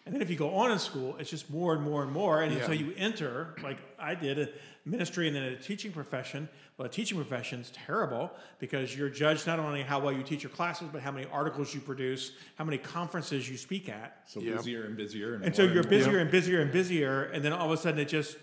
And 0.06 0.14
then 0.14 0.22
if 0.22 0.30
you 0.30 0.36
go 0.36 0.54
on 0.56 0.70
in 0.72 0.80
school, 0.80 1.16
it's 1.18 1.30
just 1.30 1.50
more 1.50 1.74
and 1.74 1.82
more 1.82 2.04
and 2.04 2.12
more. 2.12 2.42
And 2.42 2.54
Yeah. 2.54 2.66
so 2.66 2.74
you 2.74 2.94
enter, 2.98 3.56
like 3.64 3.78
I 3.98 4.16
did, 4.16 4.38
a 4.38 4.50
ministry 4.86 5.28
and 5.28 5.36
then 5.36 5.44
a 5.44 5.56
teaching 5.56 5.94
profession. 5.94 6.50
Well, 6.78 6.88
a 6.88 6.90
teaching 6.90 7.18
profession 7.18 7.62
is 7.62 7.72
terrible 7.72 8.30
because 8.60 8.98
you're 8.98 9.08
judged 9.10 9.48
not 9.48 9.60
only 9.60 9.82
how 9.82 10.00
well 10.02 10.12
you 10.12 10.22
teach 10.24 10.44
your 10.44 10.50
classes, 10.50 10.90
but 10.92 11.02
how 11.02 11.12
many 11.12 11.26
articles 11.32 11.74
you 11.74 11.80
produce, 11.80 12.34
how 12.58 12.66
many 12.66 12.78
conferences 12.80 13.50
you 13.50 13.56
speak 13.58 13.88
at. 13.88 14.24
So 14.26 14.42
Yeah. 14.42 14.56
busier 14.58 14.84
and 14.84 14.98
busier. 14.98 15.36
And, 15.36 15.46
And 15.46 15.56
so 15.56 15.64
you're 15.64 15.84
more. 15.84 15.90
busier 15.90 16.20
and 16.20 16.30
busier 16.30 16.62
and 16.62 16.72
busier. 16.72 17.24
And 17.24 17.46
then 17.46 17.54
all 17.54 17.72
of 17.72 17.80
a 17.80 17.82
sudden 17.82 18.00
it 18.00 18.10
just 18.10 18.36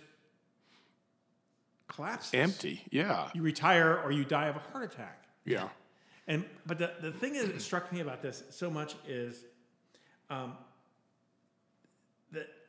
collapses. 1.89 2.33
Empty. 2.35 2.85
Yeah. 2.91 3.29
You 3.35 3.43
retire 3.43 4.01
or 4.03 4.13
you 4.13 4.25
die 4.25 4.47
of 4.47 4.57
a 4.57 4.61
heart 4.61 4.85
attack. 4.93 5.25
Yeah. 5.45 5.69
And 6.27 6.45
but 6.65 6.79
the, 6.79 6.93
the 7.03 7.13
thing 7.13 7.33
that 7.35 7.61
struck 7.61 7.93
me 7.93 8.01
about 8.01 8.23
this 8.23 8.45
so 8.51 8.71
much 8.71 8.95
is 9.07 9.45
um, 10.31 10.53
that 10.53 10.70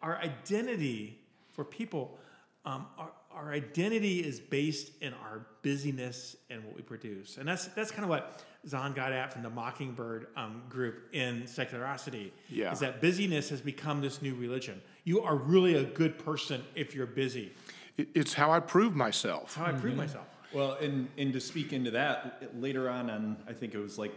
our 0.02 0.18
identity 0.18 1.20
for 1.54 1.64
people, 1.64 2.18
um, 2.66 2.86
our, 2.98 3.12
our 3.34 3.52
identity 3.52 4.20
is 4.20 4.40
based 4.40 4.92
in 5.02 5.14
our 5.14 5.46
busyness 5.62 6.36
and 6.50 6.64
what 6.64 6.76
we 6.76 6.82
produce, 6.82 7.38
and 7.38 7.48
that's 7.48 7.68
that's 7.68 7.92
kind 7.92 8.04
of 8.04 8.10
what 8.10 8.44
Zahl 8.68 8.92
got 8.92 9.12
at 9.12 9.34
from 9.34 9.44
the 9.44 9.50
Mockingbird 9.50 10.28
um, 10.36 10.64
group 10.70 11.14
in 11.14 11.44
Seculosity. 11.44 12.32
Yeah. 12.50 12.72
is 12.72 12.80
that 12.80 13.02
busyness 13.02 13.50
has 13.50 13.62
become 13.62 14.02
this 14.02 14.22
new 14.22 14.36
religion. 14.36 14.82
You 15.04 15.22
are 15.22 15.36
really 15.36 15.76
a 15.76 15.84
good 15.84 16.20
person 16.20 16.64
if 16.76 16.94
you're 16.94 17.08
busy. 17.08 17.52
It's 17.98 18.34
how 18.34 18.52
I 18.52 18.60
prove 18.60 18.96
myself. 18.96 19.56
How 19.56 19.66
I 19.66 19.72
prove 19.74 19.96
myself. 19.96 20.28
Well, 20.54 20.74
and 20.82 21.08
and 21.18 21.34
to 21.34 21.40
speak 21.40 21.74
into 21.74 21.92
that 21.92 22.52
later 22.60 22.90
on, 22.90 23.10
on 23.10 23.38
I 23.48 23.54
think 23.54 23.74
it 23.74 23.80
was 23.80 23.98
like 23.98 24.14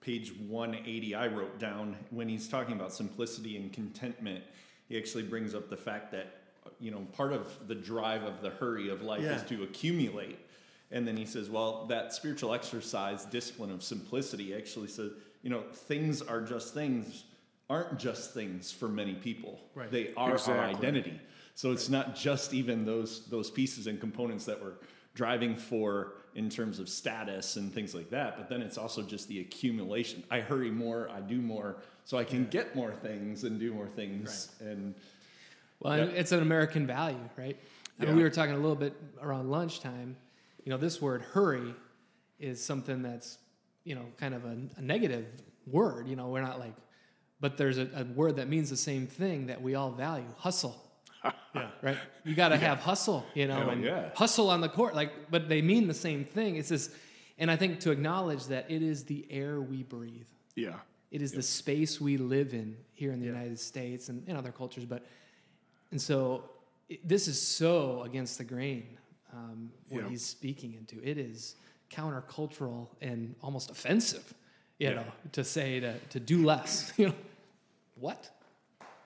page 0.00 0.32
180, 0.48 1.14
I 1.14 1.26
wrote 1.26 1.58
down 1.58 1.96
when 2.10 2.28
he's 2.28 2.48
talking 2.48 2.74
about 2.74 2.92
simplicity 2.92 3.56
and 3.56 3.72
contentment. 3.72 4.42
He 4.90 4.98
actually 4.98 5.22
brings 5.22 5.54
up 5.54 5.70
the 5.70 5.76
fact 5.76 6.10
that 6.12 6.34
you 6.78 6.90
know 6.90 7.06
part 7.12 7.32
of 7.32 7.68
the 7.68 7.74
drive 7.74 8.24
of 8.24 8.42
the 8.42 8.50
hurry 8.50 8.90
of 8.90 9.00
life 9.00 9.22
is 9.22 9.42
to 9.44 9.62
accumulate, 9.62 10.38
and 10.90 11.06
then 11.06 11.16
he 11.16 11.24
says, 11.24 11.48
well, 11.48 11.86
that 11.86 12.12
spiritual 12.12 12.52
exercise 12.52 13.24
discipline 13.24 13.70
of 13.70 13.82
simplicity 13.82 14.54
actually 14.54 14.88
says, 14.88 15.12
you 15.42 15.48
know, 15.48 15.62
things 15.72 16.20
are 16.20 16.40
just 16.40 16.74
things 16.74 17.24
aren't 17.70 17.98
just 17.98 18.34
things 18.34 18.72
for 18.72 18.88
many 18.88 19.14
people. 19.14 19.60
Right. 19.76 19.90
They 19.90 20.12
are 20.16 20.36
our 20.36 20.58
identity. 20.58 21.20
So 21.54 21.70
it's 21.70 21.88
not 21.88 22.16
just 22.16 22.52
even 22.52 22.84
those 22.84 23.26
those 23.26 23.48
pieces 23.48 23.86
and 23.86 24.00
components 24.00 24.44
that 24.46 24.60
we're 24.60 24.74
driving 25.14 25.54
for 25.54 26.14
in 26.34 26.48
terms 26.48 26.78
of 26.78 26.88
status 26.88 27.56
and 27.56 27.72
things 27.72 27.94
like 27.94 28.10
that, 28.10 28.36
but 28.36 28.48
then 28.48 28.62
it's 28.62 28.78
also 28.78 29.02
just 29.02 29.28
the 29.28 29.40
accumulation. 29.40 30.22
I 30.30 30.40
hurry 30.40 30.70
more, 30.70 31.08
I 31.10 31.20
do 31.20 31.40
more, 31.40 31.76
so 32.04 32.18
I 32.18 32.24
can 32.24 32.46
get 32.46 32.74
more 32.76 32.92
things 32.92 33.44
and 33.44 33.58
do 33.58 33.72
more 33.74 33.86
things. 33.88 34.54
And 34.60 34.94
Well, 35.80 35.96
Yeah. 35.98 36.04
it's 36.04 36.32
an 36.32 36.40
American 36.42 36.86
value, 36.86 37.18
right? 37.36 37.56
I 37.98 38.04
mean, 38.04 38.16
we 38.16 38.22
were 38.22 38.30
talking 38.30 38.54
a 38.54 38.58
little 38.58 38.76
bit 38.76 38.94
around 39.20 39.50
lunchtime. 39.50 40.16
You 40.64 40.70
know, 40.70 40.76
this 40.78 41.00
word 41.02 41.22
"hurry" 41.22 41.74
is 42.38 42.62
something 42.62 43.02
that's 43.02 43.38
you 43.84 43.94
know 43.94 44.06
kind 44.18 44.34
of 44.34 44.44
a, 44.44 44.56
a 44.76 44.80
negative 44.82 45.26
word. 45.66 46.06
You 46.08 46.16
know, 46.16 46.28
we're 46.28 46.42
not 46.42 46.58
like, 46.58 46.74
but 47.40 47.56
there's 47.56 47.78
a, 47.78 47.88
a 47.94 48.04
word 48.04 48.36
that 48.36 48.48
means 48.48 48.70
the 48.70 48.76
same 48.76 49.06
thing 49.06 49.46
that 49.46 49.60
we 49.62 49.74
all 49.74 49.90
value: 49.90 50.32
hustle. 50.36 50.89
Yeah. 51.82 51.88
Right? 51.90 51.98
You 52.24 52.34
got 52.34 52.48
to 52.50 52.56
have 52.56 52.78
hustle. 52.80 53.24
You 53.34 53.48
know, 53.48 53.56
Hell 53.56 53.70
and 53.70 53.84
yeah. 53.84 54.10
hustle 54.14 54.50
on 54.50 54.60
the 54.60 54.68
court. 54.68 54.94
Like, 54.94 55.30
but 55.30 55.48
they 55.48 55.62
mean 55.62 55.88
the 55.88 55.94
same 55.94 56.24
thing. 56.24 56.56
It's 56.56 56.68
this, 56.68 56.90
and 57.38 57.50
I 57.50 57.56
think 57.56 57.80
to 57.80 57.90
acknowledge 57.90 58.46
that 58.46 58.70
it 58.70 58.82
is 58.82 59.04
the 59.04 59.26
air 59.30 59.60
we 59.60 59.82
breathe. 59.82 60.26
Yeah. 60.54 60.76
It 61.10 61.22
is 61.22 61.32
the 61.32 61.42
space 61.42 62.00
we 62.00 62.16
live 62.18 62.54
in 62.54 62.76
here 62.92 63.12
in 63.12 63.18
the 63.18 63.26
United 63.26 63.58
States 63.58 64.08
and 64.08 64.26
in 64.28 64.36
other 64.36 64.52
cultures. 64.52 64.84
But 64.84 65.04
and 65.90 66.00
so 66.00 66.50
it, 66.88 67.06
this 67.08 67.26
is 67.28 67.40
so 67.40 68.02
against 68.02 68.38
the 68.38 68.44
grain 68.44 68.96
um, 69.32 69.72
what 69.88 70.02
Yeah. 70.04 70.08
he's 70.08 70.24
speaking 70.24 70.74
into. 70.74 71.02
It 71.02 71.18
is 71.18 71.56
countercultural 71.90 72.88
and 73.00 73.34
almost 73.42 73.70
offensive, 73.70 74.34
you 74.78 74.88
Yeah. 74.88 74.94
know, 74.96 75.04
to 75.32 75.42
say 75.44 75.80
to 75.80 75.98
to 76.10 76.20
do 76.20 76.44
less. 76.44 76.92
You 76.98 77.08
know, 77.08 77.14
what? 77.96 78.30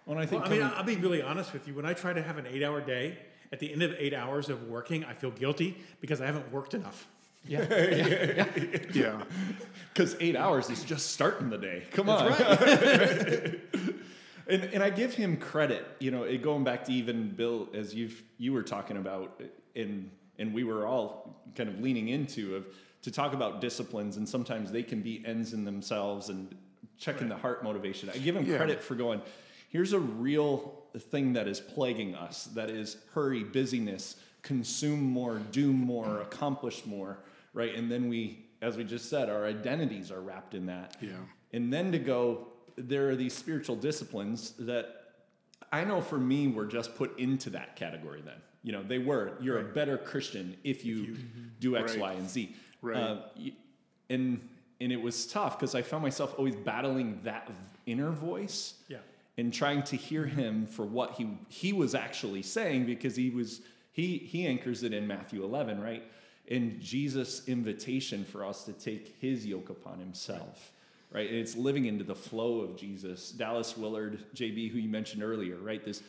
When 0.05 0.19
I 0.19 0.27
think 0.27 0.43
Well, 0.43 0.51
I 0.53 0.55
mean, 0.55 0.63
coming- 0.63 0.77
I'll 0.79 0.85
be 0.85 0.97
really 0.97 1.23
honest 1.23 1.53
with 1.53 1.67
you. 1.69 1.75
When 1.75 1.87
I 1.87 1.95
try 1.95 2.13
to 2.13 2.23
have 2.23 2.39
an 2.39 2.47
eight-hour 2.47 2.81
day, 2.83 3.19
at 3.53 3.61
the 3.61 3.73
end 3.73 3.83
of 3.83 3.95
eight 3.99 4.15
hours 4.15 4.49
of 4.49 4.69
working, 4.69 5.05
I 5.05 5.15
feel 5.15 5.31
guilty 5.31 5.77
because 6.01 6.21
I 6.21 6.27
haven't 6.27 6.51
worked 6.53 6.75
enough. 6.75 7.07
Yeah, 7.47 7.67
yeah, 7.71 8.47
Yeah. 8.93 9.23
because 9.93 10.17
eight 10.19 10.35
hours 10.35 10.71
is 10.71 10.83
just 10.83 11.13
starting 11.13 11.51
the 11.51 11.59
day. 11.59 11.85
Come 11.93 12.09
on. 12.09 12.33
and 14.49 14.65
and 14.73 14.83
I 14.83 14.89
give 14.91 15.15
him 15.15 15.37
credit. 15.37 15.85
You 16.01 16.11
know, 16.11 16.23
it, 16.25 16.43
going 16.43 16.65
back 16.65 16.85
to 16.85 16.93
even 16.93 17.29
Bill, 17.31 17.69
as 17.75 17.95
you've 17.95 18.23
you 18.39 18.53
were 18.55 18.63
talking 18.63 18.97
about, 18.97 19.41
and 19.77 20.11
and 20.39 20.55
we 20.55 20.65
were 20.65 20.87
all 20.87 21.43
kind 21.55 21.69
of 21.69 21.81
leaning 21.81 22.09
into 22.09 22.57
of 22.57 22.67
to 23.03 23.11
talk 23.11 23.35
about 23.35 23.61
disciplines, 23.61 24.17
and 24.17 24.27
sometimes 24.29 24.73
they 24.73 24.83
can 24.83 25.03
be 25.03 25.23
ends 25.27 25.53
in 25.53 25.65
themselves, 25.67 26.31
and 26.31 26.55
checking 26.99 27.29
the 27.29 27.37
heart 27.37 27.63
motivation. 27.63 28.09
I 28.09 28.17
give 28.19 28.35
him 28.37 28.47
Yeah. 28.47 28.57
credit 28.57 28.83
for 28.83 28.95
going. 28.95 29.21
Here's 29.75 29.93
a 29.93 29.99
real 29.99 30.85
thing 30.97 31.33
that 31.33 31.49
is 31.49 31.59
plaguing 31.59 32.15
us. 32.15 32.45
That 32.55 32.71
is 32.71 32.97
hurry, 33.13 33.43
busyness, 33.43 34.15
consume 34.43 35.03
more, 35.03 35.41
do 35.51 35.73
more, 35.73 36.21
accomplish 36.21 36.87
more, 36.87 37.19
right? 37.55 37.75
And 37.75 37.91
then 37.91 38.09
we, 38.09 38.45
as 38.63 38.77
we 38.77 38.85
just 38.85 39.11
said, 39.11 39.29
our 39.29 39.45
identities 39.45 40.13
are 40.13 40.21
wrapped 40.21 40.55
in 40.55 40.67
that. 40.67 40.97
Yeah. 41.01 41.11
And 41.53 41.73
then 41.73 41.91
to 41.91 41.99
go, 41.99 42.47
there 42.77 43.09
are 43.09 43.17
these 43.17 43.35
spiritual 43.35 43.75
disciplines 43.75 44.53
that 44.61 44.95
I 45.73 45.83
know 45.83 46.01
for 46.01 46.19
me 46.19 46.47
were 46.47 46.67
just 46.67 46.95
put 46.95 47.19
into 47.19 47.51
that 47.51 47.75
category 47.75 48.23
then. 48.25 48.41
You 48.63 48.71
know, 48.71 48.83
they 48.85 48.99
were. 48.99 49.33
You're 49.41 49.59
a 49.59 49.65
better 49.65 49.99
Christian 49.99 50.57
if 50.63 50.85
you, 50.85 51.17
do 51.59 51.77
X, 51.77 51.95
Right. 51.95 52.01
Y, 52.01 52.13
and 52.13 52.31
Z. 52.31 52.55
Right. 52.81 52.97
Uh, 52.97 53.23
and 54.09 54.41
and 54.81 54.93
it 54.93 55.03
was 55.03 55.27
tough 55.27 55.59
because 55.59 55.75
I 55.75 55.83
found 55.83 56.05
myself 56.05 56.37
always 56.39 56.55
battling 56.55 57.19
that 57.25 57.51
inner 57.87 58.11
voice 58.11 58.75
Yeah. 58.89 58.99
And 59.37 59.53
trying 59.53 59.83
to 59.83 59.97
hear 59.97 60.27
him 60.27 60.67
for 60.67 60.85
what 60.85 61.13
he 61.13 61.29
he 61.49 61.73
was 61.73 61.95
actually 61.95 62.43
saying 62.43 62.87
because 62.87 63.17
he 63.17 63.31
was 63.31 63.61
he 63.93 64.19
he 64.19 64.47
anchors 64.47 64.83
it 64.83 64.93
in 64.93 65.07
Matthew 65.07 65.43
11 65.43 65.81
right? 65.81 66.05
In 66.47 66.81
Jesus 66.81 67.49
invitation 67.49 68.25
for 68.25 68.45
us 68.45 68.65
to 68.65 68.73
take 68.73 69.17
his 69.21 69.47
yoke 69.47 69.71
upon 69.71 69.99
himself 69.99 70.73
right? 71.11 71.29
And 71.29 71.39
it's 71.39 71.57
living 71.57 71.85
into 71.85 72.03
the 72.03 72.15
flow 72.15 72.61
of 72.61 72.77
Jesus. 72.77 73.31
Dallas 73.31 73.77
Willard 73.77 74.19
JB 74.35 74.71
who 74.71 74.79
you 74.79 74.89
mentioned 74.89 75.23
earlier 75.23 75.57
right? 75.57 75.85
This 75.85 76.03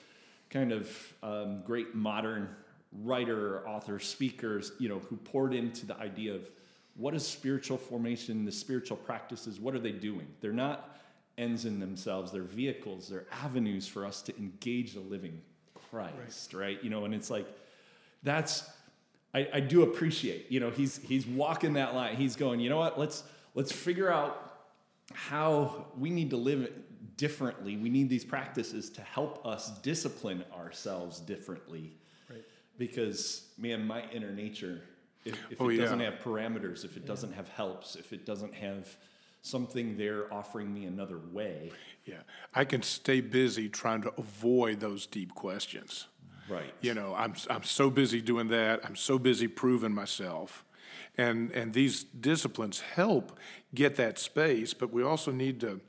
kind 0.49 0.71
of 0.71 1.13
um, 1.23 1.61
great 1.65 1.95
modern 1.95 2.49
writer 3.03 3.67
author 3.67 3.99
speakers 3.99 4.71
you 4.79 4.87
know 4.87 4.99
who 4.99 5.17
poured 5.17 5.53
into 5.53 5.85
the 5.85 5.97
idea 5.97 6.33
of 6.33 6.49
what 6.95 7.13
is 7.13 7.27
spiritual 7.27 7.77
formation 7.77 8.45
the 8.45 8.51
spiritual 8.51 8.95
practices 8.95 9.59
what 9.59 9.73
are 9.73 9.79
they 9.79 9.91
doing? 9.91 10.27
They're 10.41 10.53
not 10.53 10.94
ends 11.37 11.65
in 11.65 11.79
themselves 11.79 12.31
they're 12.31 12.41
vehicles 12.43 13.09
they're 13.09 13.25
avenues 13.43 13.87
for 13.87 14.05
us 14.05 14.21
to 14.21 14.35
engage 14.37 14.93
the 14.93 14.99
living 14.99 15.41
christ 15.89 16.53
right, 16.53 16.83
you 16.83 16.89
know 16.89 17.05
and 17.05 17.13
it's 17.13 17.29
like 17.29 17.47
that's 18.23 18.69
I, 19.33 19.47
I 19.53 19.59
do 19.59 19.83
appreciate 19.83 20.51
you 20.51 20.59
know 20.59 20.69
he's 20.69 20.97
he's 20.97 21.25
walking 21.27 21.73
that 21.73 21.93
line 21.93 22.15
he's 22.15 22.35
going 22.35 22.59
you 22.59 22.69
know 22.69 22.77
what 22.77 22.97
let's 22.99 23.23
let's 23.53 23.71
figure 23.71 24.11
out 24.11 24.53
how 25.13 25.85
we 25.97 26.09
need 26.09 26.31
to 26.31 26.37
live 26.37 26.71
differently. 27.17 27.77
We 27.77 27.89
need 27.89 28.09
these 28.09 28.25
practices 28.25 28.89
to 28.91 29.01
help 29.01 29.45
us 29.45 29.69
discipline 29.79 30.43
ourselves 30.57 31.19
differently. 31.19 31.93
Right. 32.29 32.43
Because, 32.77 33.47
man, 33.57 33.85
my 33.85 34.03
inner 34.11 34.31
nature, 34.31 34.81
if, 35.23 35.37
if 35.49 35.61
Oh, 35.61 35.69
it 35.69 35.75
yeah. 35.75 35.83
doesn't 35.83 35.99
have 35.99 36.15
parameters, 36.15 36.83
if 36.83 36.97
it 36.97 37.05
doesn't 37.05 37.33
have 37.33 37.47
helps, 37.49 37.95
if 37.95 38.13
it 38.13 38.25
doesn't 38.25 38.53
have 38.53 38.95
something 39.45 39.97
there 39.97 40.33
offering 40.33 40.73
me 40.73 40.85
another 40.85 41.19
way, 41.31 41.71
Yeah, 42.05 42.21
I 42.53 42.65
can 42.65 42.81
stay 42.81 43.21
busy 43.21 43.69
trying 43.69 44.01
to 44.03 44.13
avoid 44.17 44.79
those 44.79 45.05
deep 45.07 45.33
questions. 45.35 46.07
right? 46.49 46.73
You 46.81 46.93
know, 46.93 47.15
I'm 47.15 47.33
I'm 47.49 47.63
so 47.63 47.89
busy 47.89 48.21
doing 48.21 48.47
that. 48.49 48.85
I'm 48.85 48.95
so 48.95 49.17
busy 49.19 49.47
proving 49.47 49.93
myself, 49.93 50.63
and 51.17 51.51
and 51.51 51.73
these 51.73 52.03
disciplines 52.03 52.81
help 52.81 53.37
get 53.73 53.95
that 53.95 54.19
space. 54.19 54.73
But 54.73 54.91
we 54.93 55.03
also 55.03 55.31
need 55.31 55.59
to 55.61 55.81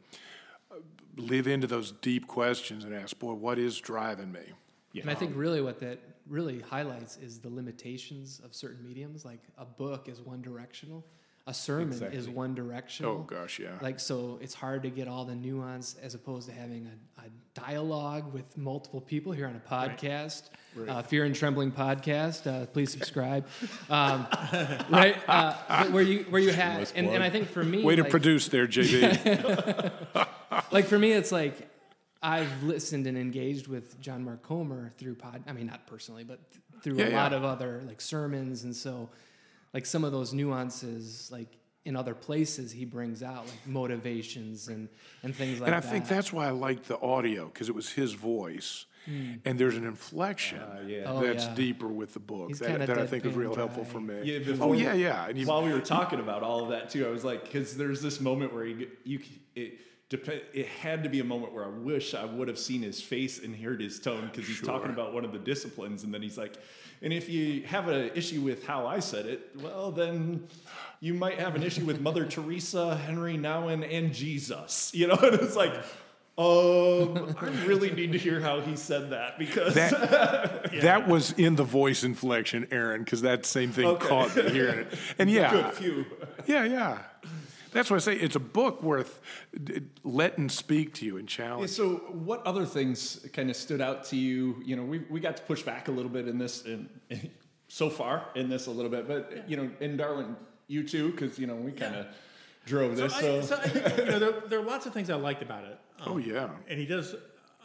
uh, 0.70 0.76
live 1.16 1.46
into 1.46 1.66
those 1.66 1.92
deep 1.92 2.26
questions 2.26 2.84
and 2.84 2.94
ask, 2.94 3.18
boy, 3.18 3.34
what 3.34 3.58
is 3.58 3.78
driving 3.80 4.32
me? 4.32 4.52
And 5.00 5.10
I 5.10 5.14
think 5.14 5.36
really 5.36 5.60
what 5.60 5.78
that 5.80 5.98
really 6.26 6.60
highlights 6.60 7.18
is 7.18 7.38
the 7.38 7.50
limitations 7.50 8.40
of 8.44 8.54
certain 8.54 8.82
mediums. 8.82 9.24
Like 9.24 9.42
a 9.58 9.64
book 9.64 10.08
is 10.08 10.20
one 10.20 10.40
directional, 10.42 11.04
a 11.48 11.54
sermon 11.54 12.02
is 12.12 12.28
one 12.28 12.54
directional. 12.54 13.12
Oh 13.12 13.22
gosh, 13.22 13.58
yeah. 13.60 13.78
Like 13.80 14.00
so, 14.00 14.38
it's 14.42 14.54
hard 14.54 14.82
to 14.82 14.90
get 14.90 15.06
all 15.06 15.24
the 15.24 15.34
nuance 15.34 15.94
as 16.02 16.14
opposed 16.14 16.48
to 16.48 16.54
having 16.54 16.88
a, 17.18 17.20
a 17.20 17.24
dialogue 17.54 18.32
with 18.32 18.56
multiple 18.58 19.00
people 19.00 19.30
here 19.32 19.46
on 19.46 19.54
a 19.54 19.60
podcast, 19.70 20.50
Uh, 20.88 21.02
Fear 21.02 21.24
and 21.24 21.34
Trembling 21.34 21.70
podcast. 21.70 22.46
Uh, 22.46 22.66
please 22.66 22.90
subscribe. 22.90 23.46
Um, 23.88 24.26
right, 24.90 25.16
uh, 25.28 25.86
where 25.90 26.02
you 26.02 26.24
where 26.30 26.42
you 26.42 26.50
have, 26.52 26.92
and, 26.96 27.08
and. 27.08 27.22
I 27.22 27.30
think 27.30 27.48
for 27.48 27.62
me, 27.62 27.84
Way 27.84 27.94
to 27.96 28.02
like, 28.02 28.10
produce 28.10 28.48
there, 28.48 28.66
JB. 28.66 29.92
like 30.72 30.86
for 30.86 30.98
me, 30.98 31.12
it's 31.12 31.30
like 31.30 31.68
I've 32.22 32.64
listened 32.64 33.06
and 33.06 33.16
engaged 33.16 33.68
with 33.68 34.00
John 34.00 34.24
Mark 34.24 34.42
Comer 34.42 34.92
through 34.98 35.14
pod. 35.14 35.44
I 35.46 35.52
mean, 35.52 35.66
not 35.68 35.86
personally, 35.86 36.24
but 36.24 36.40
th- 36.50 36.62
through 36.82 36.96
Yeah, 36.98 37.04
a 37.06 37.10
yeah. 37.10 37.22
lot 37.22 37.32
of 37.32 37.44
other 37.44 37.82
like 37.86 38.00
sermons, 38.00 38.64
and 38.64 38.74
so 38.74 39.08
like 39.76 39.84
some 39.84 40.04
of 40.04 40.12
those 40.12 40.32
nuances, 40.32 41.28
like 41.30 41.48
in 41.84 41.96
other 41.96 42.14
places, 42.14 42.72
he 42.72 42.86
brings 42.86 43.22
out 43.22 43.44
like 43.44 43.66
motivations 43.66 44.68
and 44.68 44.88
and 45.22 45.36
things 45.36 45.60
like 45.60 45.66
that. 45.66 45.66
and 45.66 45.74
I 45.74 45.80
that. 45.80 45.90
think 45.90 46.08
that's 46.08 46.32
why 46.32 46.46
I 46.46 46.50
liked 46.50 46.88
the 46.88 46.98
audio 46.98 47.44
because 47.44 47.68
it 47.68 47.74
was 47.74 47.92
his 47.92 48.14
voice, 48.14 48.86
hmm. 49.04 49.34
and 49.44 49.58
there's 49.58 49.76
an 49.76 49.84
inflection 49.84 50.62
ah, 50.62 50.80
yeah. 50.86 51.02
Oh, 51.08 51.20
that's 51.20 51.44
yeah. 51.44 51.54
deeper 51.54 51.88
with 51.88 52.14
the 52.14 52.20
book 52.20 52.48
He's 52.48 52.60
that, 52.60 52.86
that 52.86 52.98
I 52.98 53.06
think 53.06 53.26
is 53.26 53.34
deadpan 53.34 53.36
real 53.36 53.52
dry. 53.52 53.64
helpful 53.64 53.84
for 53.84 54.00
me. 54.00 54.22
Yeah, 54.24 54.54
oh 54.60 54.72
yeah, 54.72 54.94
yeah. 54.94 55.28
And 55.28 55.46
While 55.46 55.62
we 55.62 55.74
were 55.74 55.80
talking 55.80 56.20
about 56.20 56.42
all 56.42 56.62
of 56.62 56.70
that 56.70 56.88
too, 56.88 57.06
I 57.06 57.10
was 57.10 57.22
like, 57.22 57.44
because 57.44 57.76
there's 57.76 58.00
this 58.00 58.18
moment 58.18 58.54
where 58.54 58.64
you, 58.64 58.88
you 59.04 59.20
it 59.54 59.74
depend. 60.08 60.40
It 60.54 60.68
had 60.68 61.02
to 61.02 61.10
be 61.10 61.20
a 61.20 61.24
moment 61.24 61.52
where 61.52 61.66
I 61.66 61.68
wish 61.68 62.14
I 62.14 62.24
would 62.24 62.48
have 62.48 62.58
seen 62.58 62.80
his 62.80 63.02
face 63.02 63.44
and 63.44 63.54
heard 63.54 63.82
his 63.82 64.00
tone 64.00 64.30
because 64.32 64.48
he's 64.48 64.62
talking 64.62 64.88
about 64.88 65.12
one 65.12 65.26
of 65.26 65.32
the 65.32 65.38
disciplines, 65.38 66.02
and 66.02 66.14
then 66.14 66.22
he's 66.22 66.38
like, 66.38 66.56
and 67.02 67.12
if 67.12 67.28
you 67.28 67.62
have 67.62 67.88
an 67.88 68.10
issue 68.14 68.40
with 68.40 68.64
how 68.66 68.86
I 68.86 69.00
said 69.00 69.26
it, 69.26 69.50
well, 69.60 69.92
then 69.92 70.46
you 71.00 71.14
might 71.14 71.38
have 71.38 71.54
an 71.54 71.62
issue 71.62 71.84
with 71.84 72.00
Mother 72.00 72.24
Teresa, 72.28 72.96
Henri 72.96 73.36
Nouwen, 73.36 73.86
and 73.90 74.12
Jesus. 74.14 74.92
You 74.94 75.08
know, 75.08 75.14
and 75.22 75.34
it's 75.34 75.56
like. 75.56 75.74
Um, 76.38 77.34
I 77.40 77.46
really 77.64 77.90
need 77.92 78.12
to 78.12 78.18
hear 78.18 78.40
how 78.40 78.60
he 78.60 78.76
said 78.76 79.08
that 79.08 79.38
because 79.38 79.72
that, 79.72 80.70
that 80.82 81.08
was 81.08 81.32
in 81.32 81.56
the 81.56 81.64
voice 81.64 82.04
inflection, 82.04 82.68
Aaron, 82.70 83.02
because 83.04 83.22
that 83.22 83.46
same 83.46 83.72
thing 83.72 83.86
Okay. 83.86 84.06
caught 84.06 84.36
me 84.36 84.50
hearing 84.50 84.80
it. 84.80 84.98
And 85.18 85.30
yeah, 85.30 85.50
good 85.50 85.72
few. 85.72 86.04
yeah, 86.44 86.64
yeah. 86.64 86.98
That's 87.76 87.90
why 87.90 87.96
I 87.96 88.00
say 88.00 88.14
it's 88.16 88.36
a 88.36 88.40
book 88.40 88.82
worth 88.82 89.20
letting 90.02 90.48
speak 90.48 90.94
to 90.94 91.04
you 91.04 91.18
and 91.18 91.30
Yeah, 91.30 91.36
challenge. 91.36 91.70
so 91.70 91.96
what 92.10 92.42
other 92.46 92.64
things 92.64 93.26
kind 93.34 93.50
of 93.50 93.56
stood 93.56 93.80
out 93.82 94.04
to 94.06 94.16
you? 94.16 94.62
You 94.64 94.76
know, 94.76 94.82
we, 94.82 95.00
we 95.10 95.20
got 95.20 95.36
to 95.36 95.42
push 95.42 95.62
back 95.62 95.88
a 95.88 95.90
little 95.90 96.10
bit 96.10 96.26
in 96.26 96.38
this, 96.38 96.62
in, 96.64 96.88
so 97.68 97.90
far 97.90 98.28
in 98.34 98.48
this 98.48 98.66
a 98.66 98.70
little 98.70 98.90
bit, 98.90 99.06
but 99.06 99.44
you 99.48 99.56
know, 99.58 99.70
in 99.80 99.96
Darwin, 99.96 100.36
you 100.68 100.82
too, 100.88 101.10
because 101.10 101.38
you 101.38 101.46
know 101.46 101.54
we 101.56 101.70
kind 101.70 101.94
of 101.96 102.06
drove 102.64 102.96
So, 102.96 103.02
this. 103.02 103.14
I, 103.14 103.20
So, 103.20 103.40
so 103.42 103.56
I 103.56 103.68
think, 103.68 103.98
you 103.98 104.04
know, 104.06 104.18
there, 104.18 104.40
there 104.48 104.58
are 104.58 104.64
lots 104.64 104.86
of 104.86 104.94
things 104.94 105.10
I 105.10 105.14
liked 105.16 105.42
about 105.42 105.64
it. 105.64 105.78
Um, 106.00 106.12
Oh 106.12 106.16
yeah, 106.18 106.48
and 106.68 106.78
he 106.78 106.86
does. 106.86 107.14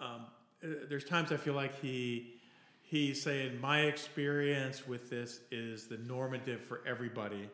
Um, 0.02 0.26
uh, 0.64 0.68
there's 0.90 1.06
times 1.06 1.32
I 1.32 1.38
feel 1.38 1.54
like 1.54 1.80
he 1.82 2.34
he's 2.82 3.22
saying 3.22 3.60
my 3.62 3.82
experience 3.82 4.86
with 4.88 5.10
this 5.10 5.40
is 5.52 5.88
the 5.88 5.98
normative 6.00 6.62
for 6.62 6.82
everybody, 6.86 7.50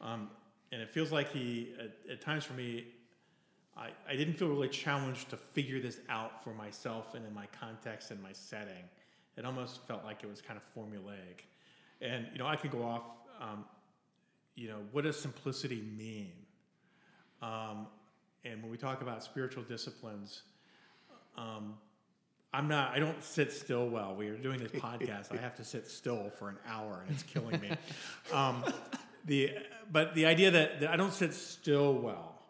um, 0.00 0.30
and 0.72 0.80
it 0.80 0.90
feels 0.90 1.12
like 1.12 1.32
he 1.32 1.72
at, 1.78 1.92
at 2.10 2.20
times 2.20 2.44
for 2.44 2.54
me. 2.54 2.86
I, 3.76 3.90
I 4.08 4.16
didn't 4.16 4.34
feel 4.34 4.48
really 4.48 4.68
challenged 4.68 5.30
to 5.30 5.36
figure 5.36 5.80
this 5.80 6.00
out 6.08 6.42
for 6.42 6.52
myself 6.52 7.14
and 7.14 7.24
in 7.24 7.32
my 7.32 7.46
context 7.58 8.10
and 8.10 8.22
my 8.22 8.32
setting. 8.32 8.84
It 9.36 9.44
almost 9.44 9.86
felt 9.86 10.04
like 10.04 10.22
it 10.22 10.28
was 10.28 10.42
kind 10.42 10.58
of 10.58 10.74
formulaic. 10.74 11.44
And, 12.02 12.26
you 12.32 12.38
know, 12.38 12.46
I 12.46 12.56
could 12.56 12.72
go 12.72 12.82
off, 12.82 13.02
um, 13.40 13.64
you 14.54 14.68
know, 14.68 14.78
what 14.92 15.04
does 15.04 15.18
simplicity 15.18 15.82
mean? 15.96 16.32
Um, 17.40 17.86
and 18.44 18.60
when 18.62 18.70
we 18.70 18.76
talk 18.76 19.02
about 19.02 19.22
spiritual 19.22 19.62
disciplines, 19.62 20.42
um, 21.36 21.74
I'm 22.52 22.66
not. 22.68 22.92
I 22.92 22.98
don't 22.98 23.22
sit 23.22 23.52
still 23.52 23.88
well. 23.88 24.14
We 24.14 24.28
are 24.28 24.36
doing 24.36 24.58
this 24.58 24.72
podcast. 24.82 25.32
I 25.32 25.40
have 25.40 25.54
to 25.56 25.64
sit 25.64 25.88
still 25.88 26.30
for 26.38 26.48
an 26.48 26.56
hour, 26.66 27.02
and 27.06 27.14
it's 27.14 27.22
killing 27.22 27.60
me. 27.60 27.70
Um, 28.32 28.64
the 29.24 29.50
but 29.90 30.14
the 30.14 30.26
idea 30.26 30.50
that, 30.50 30.80
that 30.80 30.90
I 30.90 30.96
don't 30.96 31.12
sit 31.12 31.34
still 31.34 31.94
well, 31.94 32.42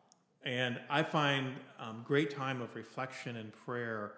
and 0.44 0.78
I 0.88 1.02
find 1.02 1.54
um, 1.78 2.02
great 2.06 2.30
time 2.30 2.60
of 2.60 2.74
reflection 2.74 3.36
and 3.36 3.52
prayer 3.64 4.12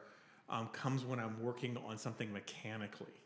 um, 0.48 0.68
comes 0.68 1.04
when 1.04 1.18
I'm 1.18 1.42
working 1.42 1.76
on 1.88 1.98
something 1.98 2.32
mechanically 2.32 3.22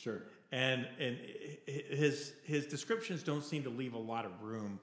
sure. 0.00 0.22
and 0.52 0.86
and 0.98 1.18
his 1.66 2.32
his 2.44 2.66
descriptions 2.66 3.22
don't 3.22 3.44
seem 3.44 3.62
to 3.62 3.70
leave 3.70 3.94
a 3.94 3.98
lot 3.98 4.24
of 4.24 4.42
room 4.42 4.80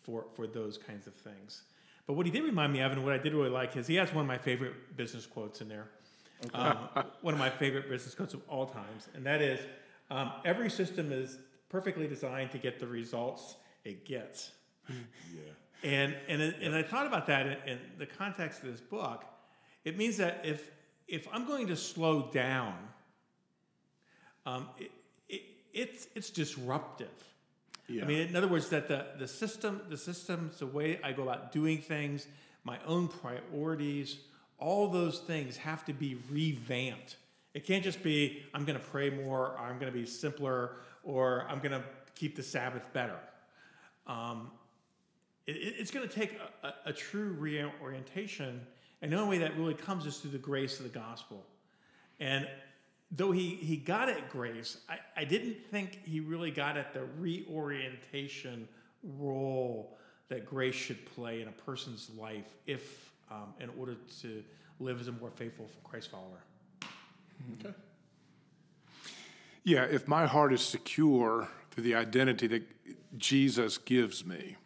for 0.00 0.26
for 0.34 0.46
those 0.46 0.78
kinds 0.78 1.06
of 1.06 1.14
things. 1.14 1.62
But 2.06 2.14
what 2.14 2.24
he 2.24 2.32
did 2.32 2.42
remind 2.44 2.72
me 2.72 2.80
of, 2.80 2.92
and 2.92 3.04
what 3.04 3.12
I 3.12 3.18
did 3.18 3.34
really 3.34 3.50
like, 3.50 3.76
is 3.76 3.86
he 3.86 3.96
has 3.96 4.12
one 4.14 4.22
of 4.22 4.28
my 4.28 4.38
favorite 4.38 4.96
business 4.96 5.26
quotes 5.26 5.60
in 5.60 5.68
there. 5.68 5.88
Um, 6.54 6.88
one 7.20 7.34
of 7.34 7.40
my 7.40 7.50
favorite 7.50 7.88
business 7.88 8.14
quotes 8.14 8.32
of 8.32 8.40
all 8.48 8.66
times, 8.66 9.08
and 9.14 9.26
that 9.26 9.42
is, 9.42 9.60
um, 10.10 10.32
"Every 10.44 10.70
system 10.70 11.12
is 11.12 11.38
perfectly 11.68 12.06
designed 12.06 12.50
to 12.52 12.58
get 12.58 12.78
the 12.78 12.86
results 12.86 13.56
it 13.84 14.04
gets." 14.04 14.52
Yeah. 14.88 14.94
And 15.84 16.16
and 16.28 16.42
it, 16.42 16.56
and 16.60 16.74
I 16.74 16.82
thought 16.82 17.06
about 17.06 17.26
that 17.26 17.46
in, 17.46 17.52
in 17.66 17.78
the 17.98 18.06
context 18.06 18.62
of 18.62 18.70
this 18.70 18.80
book. 18.80 19.24
It 19.84 19.96
means 19.96 20.16
that 20.16 20.40
if 20.44 20.70
if 21.06 21.28
I'm 21.32 21.46
going 21.46 21.68
to 21.68 21.76
slow 21.76 22.30
down 22.32 22.74
um, 24.48 24.68
it, 24.78 24.90
it, 25.28 25.42
it's 25.72 26.08
it's 26.14 26.30
disruptive. 26.30 27.08
Yeah. 27.86 28.04
I 28.04 28.06
mean, 28.06 28.28
in 28.28 28.36
other 28.36 28.48
words, 28.48 28.68
that 28.70 28.88
the 28.88 29.06
the 29.18 29.28
system, 29.28 29.82
the 29.88 29.96
systems, 29.96 30.58
the 30.58 30.66
way 30.66 30.98
I 31.04 31.12
go 31.12 31.22
about 31.22 31.52
doing 31.52 31.78
things, 31.78 32.26
my 32.64 32.78
own 32.86 33.08
priorities, 33.08 34.18
all 34.58 34.88
those 34.88 35.18
things 35.20 35.56
have 35.58 35.84
to 35.84 35.92
be 35.92 36.18
revamped. 36.30 37.16
It 37.52 37.66
can't 37.66 37.84
just 37.84 38.02
be 38.02 38.42
I'm 38.54 38.64
going 38.64 38.78
to 38.78 38.84
pray 38.84 39.10
more, 39.10 39.48
or 39.48 39.58
I'm 39.58 39.78
going 39.78 39.92
to 39.92 39.98
be 39.98 40.06
simpler, 40.06 40.76
or 41.02 41.46
I'm 41.48 41.58
going 41.58 41.72
to 41.72 41.84
keep 42.14 42.34
the 42.34 42.42
Sabbath 42.42 42.90
better. 42.92 43.18
Um, 44.08 44.50
it, 45.46 45.56
it- 45.56 45.74
it's 45.78 45.90
going 45.90 46.08
to 46.08 46.14
take 46.14 46.38
a, 46.62 46.66
a, 46.66 46.74
a 46.86 46.92
true 46.92 47.32
reorientation, 47.38 48.60
and 49.02 49.12
the 49.12 49.16
only 49.16 49.38
way 49.38 49.44
that 49.44 49.56
really 49.56 49.74
comes 49.74 50.06
is 50.06 50.16
through 50.18 50.30
the 50.32 50.38
grace 50.38 50.78
of 50.80 50.84
the 50.90 50.98
gospel. 50.98 51.44
And 52.20 52.48
though 53.12 53.30
he, 53.32 53.50
he 53.54 53.76
got 53.76 54.08
at 54.08 54.28
grace, 54.30 54.78
I, 54.88 54.98
I 55.16 55.24
didn't 55.24 55.56
think 55.70 56.04
he 56.04 56.20
really 56.20 56.50
got 56.50 56.76
at 56.76 56.92
the 56.92 57.04
reorientation 57.18 58.66
role 59.18 59.96
that 60.28 60.44
grace 60.44 60.74
should 60.74 61.06
play 61.14 61.40
in 61.40 61.48
a 61.48 61.52
person's 61.52 62.10
life 62.18 62.46
if 62.66 63.12
um, 63.30 63.54
in 63.60 63.70
order 63.78 63.94
to 64.22 64.42
live 64.80 65.00
as 65.00 65.08
a 65.08 65.12
more 65.12 65.30
faithful 65.30 65.70
Christ 65.84 66.10
follower. 66.10 66.42
Okay. 67.60 67.74
Yeah, 69.64 69.84
if 69.84 70.08
my 70.08 70.26
heart 70.26 70.52
is 70.52 70.60
secure 70.62 71.48
the 71.80 71.94
identity 71.94 72.46
that 72.48 72.62
Jesus 73.16 73.78
gives 73.78 74.24
me, 74.24 74.56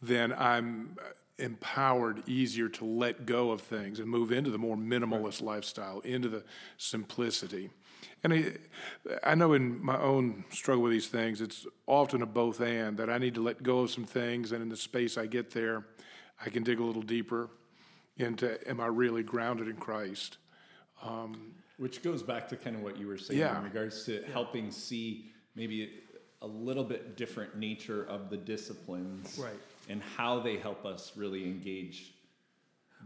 then 0.00 0.32
I'm 0.32 0.96
empowered 1.38 2.22
easier 2.28 2.68
to 2.68 2.84
let 2.84 3.26
go 3.26 3.50
of 3.50 3.60
things 3.60 3.98
and 3.98 4.08
move 4.08 4.30
into 4.32 4.50
the 4.50 4.58
more 4.58 4.76
minimalist 4.76 5.42
lifestyle, 5.42 6.00
into 6.00 6.28
the 6.28 6.44
simplicity. 6.76 7.70
And 8.22 8.32
I, 8.32 8.52
I 9.24 9.34
know 9.34 9.52
in 9.52 9.82
my 9.84 9.98
own 9.98 10.44
struggle 10.50 10.84
with 10.84 10.92
these 10.92 11.08
things, 11.08 11.40
it's 11.40 11.66
often 11.86 12.22
a 12.22 12.26
both 12.26 12.60
and 12.60 12.96
that 12.98 13.10
I 13.10 13.18
need 13.18 13.34
to 13.34 13.42
let 13.42 13.62
go 13.62 13.80
of 13.80 13.90
some 13.90 14.04
things, 14.04 14.52
and 14.52 14.62
in 14.62 14.68
the 14.68 14.76
space 14.76 15.18
I 15.18 15.26
get 15.26 15.50
there, 15.50 15.84
I 16.44 16.48
can 16.48 16.62
dig 16.62 16.78
a 16.78 16.84
little 16.84 17.02
deeper 17.02 17.50
into 18.16 18.68
am 18.68 18.80
I 18.80 18.86
really 18.86 19.22
grounded 19.22 19.68
in 19.68 19.76
Christ? 19.76 20.38
Um, 21.02 21.54
Which 21.78 22.02
goes 22.02 22.22
back 22.22 22.48
to 22.48 22.56
kind 22.56 22.76
of 22.76 22.82
what 22.82 22.96
you 22.96 23.06
were 23.06 23.18
saying 23.18 23.40
Yeah. 23.40 23.56
in 23.58 23.64
regards 23.64 24.04
to 24.04 24.22
helping 24.32 24.70
see 24.70 25.32
maybe 25.56 26.01
a 26.42 26.46
little 26.46 26.84
bit 26.84 27.16
different 27.16 27.56
nature 27.56 28.04
of 28.04 28.28
the 28.28 28.36
disciplines, 28.36 29.38
Right. 29.42 29.58
And 29.88 30.02
how 30.16 30.38
they 30.40 30.58
help 30.58 30.84
us 30.84 31.12
really 31.16 31.44
engage 31.44 32.12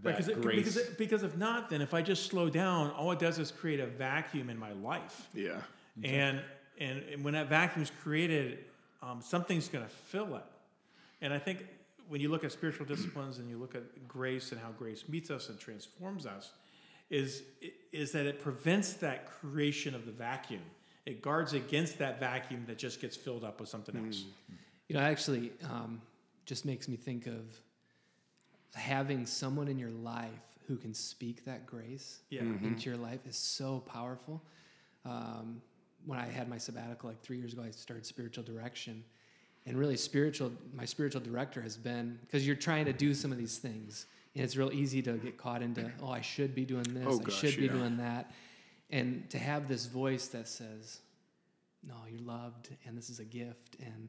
that 0.02 0.10
because, 0.16 0.28
it- 0.28 0.42
grace. 0.42 0.56
because, 0.58 0.76
it- 0.76 0.98
because 0.98 1.22
if 1.22 1.36
not, 1.36 1.70
then 1.70 1.80
if 1.80 1.94
I 1.94 2.02
just 2.02 2.26
slow 2.26 2.50
down, 2.50 2.90
all 2.90 3.12
it 3.12 3.18
does 3.18 3.38
is 3.38 3.50
create 3.50 3.80
a 3.80 3.86
vacuum 3.86 4.50
in 4.50 4.58
my 4.58 4.72
life. 4.72 5.28
Yeah. 5.32 5.60
And, 6.04 6.42
and 6.78 7.02
and 7.10 7.24
when 7.24 7.32
that 7.32 7.48
vacuum 7.48 7.82
is 7.82 7.90
created, 8.02 8.58
um, 9.02 9.22
something's 9.22 9.68
going 9.68 9.84
to 9.84 9.90
fill 9.90 10.36
it. 10.36 10.44
And 11.22 11.32
I 11.32 11.38
think 11.38 11.66
when 12.08 12.20
you 12.20 12.28
look 12.28 12.44
at 12.44 12.52
spiritual 12.52 12.84
disciplines 12.84 13.38
and 13.38 13.48
you 13.48 13.56
look 13.56 13.74
at 13.74 14.06
grace 14.06 14.52
and 14.52 14.60
how 14.60 14.70
grace 14.72 15.04
meets 15.08 15.30
us 15.30 15.48
and 15.48 15.58
transforms 15.58 16.26
us, 16.26 16.52
is 17.08 17.42
is 17.92 18.12
that 18.12 18.26
it 18.26 18.40
prevents 18.42 18.92
that 18.94 19.26
creation 19.26 19.94
of 19.94 20.04
the 20.04 20.12
vacuum. 20.12 20.60
It 21.06 21.22
guards 21.22 21.52
against 21.52 21.98
that 21.98 22.18
vacuum 22.20 22.64
that 22.66 22.78
just 22.78 23.00
gets 23.00 23.16
filled 23.16 23.44
up 23.44 23.60
with 23.60 23.68
something 23.68 23.96
else. 23.96 24.24
You 24.88 24.96
know, 24.96 25.00
actually, 25.02 25.52
um, 25.64 26.02
just 26.44 26.64
makes 26.64 26.88
me 26.88 26.96
think 26.96 27.26
of 27.26 27.44
having 28.74 29.24
someone 29.26 29.68
in 29.68 29.78
your 29.78 29.90
life 29.90 30.58
who 30.66 30.76
can 30.76 30.92
speak 30.92 31.44
that 31.44 31.64
grace 31.66 32.20
Yeah. 32.30 32.42
into 32.42 32.90
your 32.90 32.98
life 32.98 33.26
is 33.26 33.36
so 33.36 33.80
powerful. 33.80 34.42
Um, 35.04 35.62
when 36.04 36.18
I 36.18 36.26
had 36.26 36.48
my 36.48 36.58
sabbatical 36.58 37.08
like 37.08 37.20
three 37.22 37.38
years 37.38 37.52
ago, 37.52 37.62
I 37.62 37.70
started 37.70 38.04
spiritual 38.04 38.44
direction, 38.44 39.04
and 39.64 39.76
really 39.76 39.96
spiritual. 39.96 40.52
My 40.74 40.84
spiritual 40.84 41.20
director 41.20 41.62
has 41.62 41.76
been 41.76 42.18
because 42.22 42.46
you're 42.46 42.56
trying 42.56 42.84
to 42.86 42.92
do 42.92 43.14
some 43.14 43.32
of 43.32 43.38
these 43.38 43.58
things, 43.58 44.06
and 44.34 44.44
it's 44.44 44.56
real 44.56 44.72
easy 44.72 45.02
to 45.02 45.14
get 45.18 45.36
caught 45.38 45.62
into 45.62 45.90
oh, 46.02 46.10
I 46.10 46.20
should 46.20 46.54
be 46.54 46.64
doing 46.64 46.82
this, 46.94 47.06
Oh, 47.06 47.20
I 47.20 47.24
gosh, 47.24 47.34
should 47.34 47.56
be 47.56 47.66
yeah. 47.66 47.72
doing 47.72 47.96
that, 47.98 48.32
and 48.90 49.28
to 49.30 49.38
have 49.38 49.68
this 49.68 49.86
voice 49.86 50.28
that 50.28 50.48
says, 50.48 51.00
no, 51.82 51.94
you're 52.10 52.20
loved, 52.20 52.70
and 52.86 52.96
this 52.96 53.10
is 53.10 53.18
a 53.18 53.24
gift, 53.24 53.76
and 53.80 54.08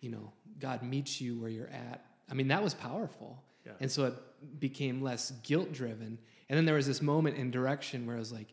you 0.00 0.10
know, 0.10 0.32
God 0.58 0.82
meets 0.82 1.20
you 1.20 1.38
where 1.38 1.50
you're 1.50 1.68
at. 1.68 2.04
I 2.30 2.34
mean, 2.34 2.48
that 2.48 2.62
was 2.62 2.74
powerful. 2.74 3.42
Yeah. 3.64 3.72
And 3.80 3.90
so 3.90 4.06
it 4.06 4.14
became 4.58 5.00
less 5.00 5.30
guilt 5.44 5.72
driven. 5.72 6.18
And 6.48 6.56
then 6.56 6.64
there 6.64 6.74
was 6.74 6.88
this 6.88 7.00
moment 7.00 7.36
in 7.36 7.52
direction 7.52 8.06
where 8.06 8.16
I 8.16 8.18
was 8.18 8.32
like, 8.32 8.48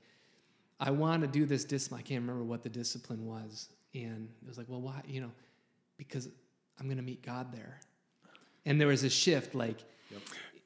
I 0.80 0.92
want 0.92 1.24
to 1.24 1.28
do 1.28 1.46
this 1.46 1.66
discipline. 1.66 2.00
I 2.00 2.04
can't 2.04 2.22
remember 2.22 2.44
what 2.44 2.62
the 2.62 2.70
discipline 2.70 3.26
was. 3.26 3.68
And 3.96 4.30
it 4.44 4.48
was 4.48 4.60
like, 4.60 4.68
well, 4.70 4.82
why? 4.82 5.02
You 5.08 5.22
know, 5.22 5.32
because 5.98 6.30
I'm 6.80 6.86
going 6.86 6.98
to 6.98 7.04
meet 7.04 7.24
God 7.24 7.52
there. 7.52 7.80
And 8.66 8.80
there 8.80 8.88
was 8.88 9.04
a 9.04 9.10
shift 9.10 9.56
like, 9.56 9.80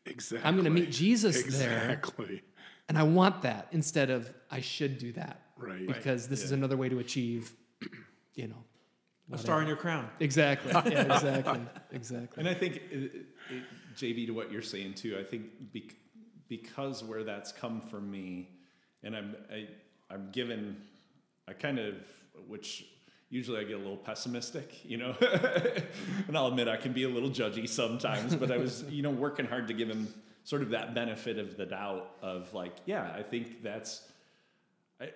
Exactly. 0.06 0.46
I'm 0.46 0.56
going 0.56 0.66
to 0.66 0.72
meet 0.72 0.92
Jesus 0.92 1.44
there. 1.44 1.92
Exactly. 1.92 2.42
And 2.89 2.98
I 2.98 3.04
want 3.04 3.43
that 3.43 3.67
instead 3.72 4.10
of 4.10 4.34
I 4.52 4.62
should 4.62 4.98
do 4.98 5.13
that. 5.13 5.41
Right. 5.58 5.88
Because 5.88 6.28
this 6.28 6.43
is 6.43 6.52
another 6.52 6.76
way 6.76 6.89
to 6.89 7.00
achieve, 7.00 7.52
you 8.36 8.48
know. 8.48 8.63
A 9.32 9.38
star 9.38 9.62
in 9.62 9.67
your 9.67 9.78
crown. 9.78 10.10
Exactly. 10.19 10.72
Yeah, 10.91 11.13
exactly. 11.13 11.62
Exactly. 11.91 12.39
And 12.39 12.50
I 12.50 12.54
think, 12.54 12.76
it, 12.91 13.15
it, 13.50 13.63
JB, 13.96 14.28
to 14.28 14.32
what 14.34 14.52
you're 14.52 14.62
saying 14.62 14.96
too, 14.96 15.17
I 15.19 15.24
think 15.24 15.46
bec- 15.74 15.96
because 16.50 17.04
where 17.04 17.24
that's 17.24 17.52
come 17.52 17.80
from 17.82 18.12
me, 18.12 18.50
and 19.02 19.15
I'm 19.15 19.36
I, 19.52 19.67
I'm 20.13 20.30
given, 20.32 20.78
I 21.48 21.54
kind 21.54 21.80
of, 21.80 21.96
which 22.48 22.86
usually 23.30 23.60
I 23.60 23.63
get 23.63 23.76
a 23.76 23.80
little 23.80 23.98
pessimistic, 23.98 24.86
you 24.86 24.98
know, 24.98 25.15
and 26.28 26.38
I'll 26.38 26.48
admit 26.48 26.67
I 26.67 26.78
can 26.78 26.93
be 26.93 27.04
a 27.04 27.10
little 27.10 27.32
judgy 27.32 27.67
sometimes, 27.67 28.36
but 28.36 28.52
I 28.52 28.58
was, 28.58 28.84
you 28.89 29.02
know, 29.02 29.10
working 29.10 29.46
hard 29.46 29.67
to 29.69 29.74
give 29.74 29.89
him 29.89 30.13
sort 30.43 30.62
of 30.62 30.71
that 30.71 30.93
benefit 30.93 31.38
of 31.38 31.58
the 31.58 31.65
doubt 31.65 32.10
of 32.21 32.53
like, 32.53 32.73
yeah, 32.86 33.13
I 33.15 33.23
think 33.23 33.63
that's, 33.63 34.01
I, 34.99 35.10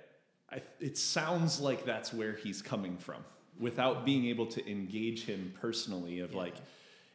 I, 0.51 0.61
it 0.79 0.97
sounds 0.97 1.59
like 1.59 1.85
that's 1.85 2.13
where 2.13 2.33
he's 2.33 2.61
coming 2.61 2.97
from 2.97 3.23
without 3.59 4.05
being 4.05 4.25
able 4.25 4.45
to 4.45 4.69
engage 4.69 5.25
him 5.25 5.53
personally 5.59 6.19
of 6.19 6.33
like 6.33 6.55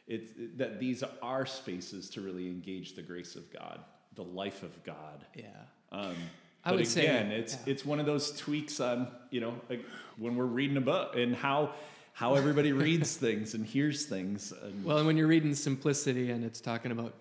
it's 0.07 0.31
that 0.57 0.79
these 0.79 1.03
are 1.21 1.45
spaces 1.45 2.09
to 2.09 2.21
really 2.21 2.47
engage 2.47 2.95
the 2.95 3.01
grace 3.01 3.35
of 3.35 3.51
god 3.53 3.79
the 4.15 4.23
life 4.23 4.63
of 4.63 4.83
god 4.83 5.25
yeah. 5.35 5.45
um, 5.91 6.15
I 6.65 6.71
but 6.71 6.79
would 6.79 6.87
say, 6.87 7.03
again 7.03 7.31
it's 7.31 7.53
yeah. 7.53 7.71
it's 7.71 7.85
one 7.85 7.99
of 7.99 8.05
those 8.05 8.31
tweaks 8.31 8.79
on 8.79 9.07
you 9.29 9.41
know 9.41 9.53
like 9.69 9.85
when 10.17 10.35
we're 10.35 10.45
reading 10.45 10.77
a 10.77 10.81
book 10.81 11.15
and 11.15 11.35
how 11.35 11.73
how 12.13 12.35
everybody 12.35 12.73
reads 12.73 13.15
things 13.15 13.53
and 13.53 13.65
hears 13.65 14.05
things 14.05 14.51
and 14.51 14.83
Well, 14.85 14.97
and 14.97 15.07
when 15.07 15.17
you're 15.17 15.27
reading 15.27 15.55
Simplicity 15.55 16.29
and 16.31 16.43
it's 16.43 16.61
talking 16.61 16.91
about 16.91 17.15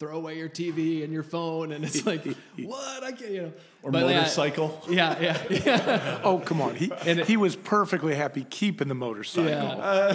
throw 0.00 0.16
away 0.16 0.38
your 0.38 0.48
TV 0.48 1.04
and 1.04 1.12
your 1.12 1.22
phone, 1.22 1.72
and 1.72 1.84
it's 1.84 2.06
like, 2.06 2.24
what? 2.62 3.04
I 3.04 3.12
can't, 3.12 3.30
you 3.30 3.42
know. 3.42 3.52
or 3.82 3.92
But, 3.92 4.06
motorcycle 4.06 4.82
Yeah, 4.88 5.20
yeah, 5.20 5.42
yeah. 5.50 6.20
Oh, 6.24 6.38
come 6.38 6.62
on. 6.62 6.74
He, 6.74 6.90
And 7.06 7.20
it- 7.20 7.26
he 7.26 7.36
was 7.36 7.54
perfectly 7.54 8.14
happy 8.14 8.44
keeping 8.48 8.88
the 8.88 8.94
motorcycle. 8.94 9.50
yeah. 9.50 9.62
Uh, 9.62 10.14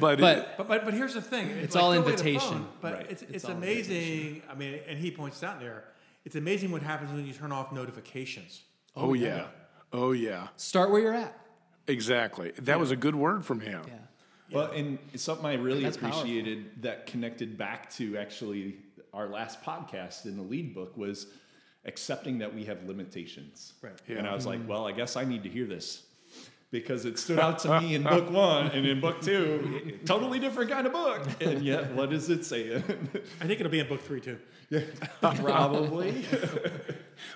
but, 0.00 0.18
But 0.18 0.56
But, 0.58 0.68
but 0.68 0.84
but 0.84 0.94
here's 0.94 1.14
the 1.14 1.22
thing. 1.22 1.48
It's 1.48 1.76
all 1.76 1.92
throw 1.92 2.00
away 2.02 2.06
the 2.06 2.10
invitation. 2.10 2.50
phone, 2.50 2.68
but 2.82 2.92
Right. 2.94 3.06
it's 3.08 3.22
it's, 3.22 3.32
It's 3.32 3.44
all 3.44 3.52
amazing. 3.52 4.42
I 4.50 4.54
mean, 4.54 4.80
and 4.88 4.98
he 4.98 5.12
points 5.12 5.42
out 5.44 5.60
there, 5.60 5.84
it's 6.24 6.34
amazing 6.34 6.72
what 6.72 6.82
happens 6.82 7.12
when 7.12 7.24
you 7.24 7.32
turn 7.32 7.52
off 7.52 7.70
notifications. 7.72 8.62
oh, 8.96 9.10
oh 9.10 9.12
yeah. 9.14 9.46
Oh, 9.92 10.10
yeah. 10.10 10.48
start 10.56 10.90
where 10.90 11.00
you're 11.00 11.14
at. 11.14 11.38
Exactly. 11.86 12.50
That 12.62 12.80
was 12.80 12.90
a 12.90 12.96
good 12.96 13.14
word 13.14 13.44
from 13.44 13.60
him. 13.60 13.82
Yeah. 13.86 13.94
Well, 14.50 14.70
and 14.72 14.98
something 15.14 15.46
I 15.46 15.54
really 15.54 15.84
That's 15.84 15.96
powerful. 15.96 16.20
appreciated 16.20 16.82
that 16.82 17.06
connected 17.06 17.56
back 17.56 17.90
to 17.94 18.18
actually 18.18 18.76
our 19.14 19.28
last 19.28 19.62
podcast 19.62 20.26
in 20.26 20.36
the 20.36 20.42
lead 20.42 20.74
book 20.74 20.96
was 20.96 21.28
accepting 21.84 22.38
that 22.38 22.54
we 22.54 22.64
have 22.64 22.84
limitations. 22.84 23.74
Right. 23.82 23.92
And 24.08 24.26
I 24.26 24.34
was 24.34 24.46
like, 24.46 24.58
mm-hmm. 24.58 24.68
well, 24.68 24.86
I 24.86 24.92
guess 24.92 25.16
I 25.16 25.24
need 25.24 25.42
to 25.44 25.48
hear 25.48 25.66
this 25.66 26.04
because 26.74 27.04
it 27.04 27.16
stood 27.20 27.38
out 27.38 27.60
to 27.60 27.80
me 27.80 27.94
in 27.94 28.02
book 28.14 28.28
one 28.30 28.66
and 28.68 28.84
in 28.84 29.00
book 29.00 29.20
two, 29.20 30.00
totally 30.04 30.40
different 30.40 30.70
kind 30.70 30.88
of 30.88 30.92
book. 30.92 31.24
And 31.40 31.62
yet, 31.62 31.92
what 31.92 32.10
does 32.10 32.28
it 32.30 32.44
say? 32.44 32.74
I 32.74 32.80
think 33.46 33.60
it'll 33.60 33.70
be 33.70 33.78
in 33.78 33.88
book 33.88 34.02
three 34.02 34.20
too. 34.20 34.38
Yeah, 34.70 34.80
Probably. 35.20 36.24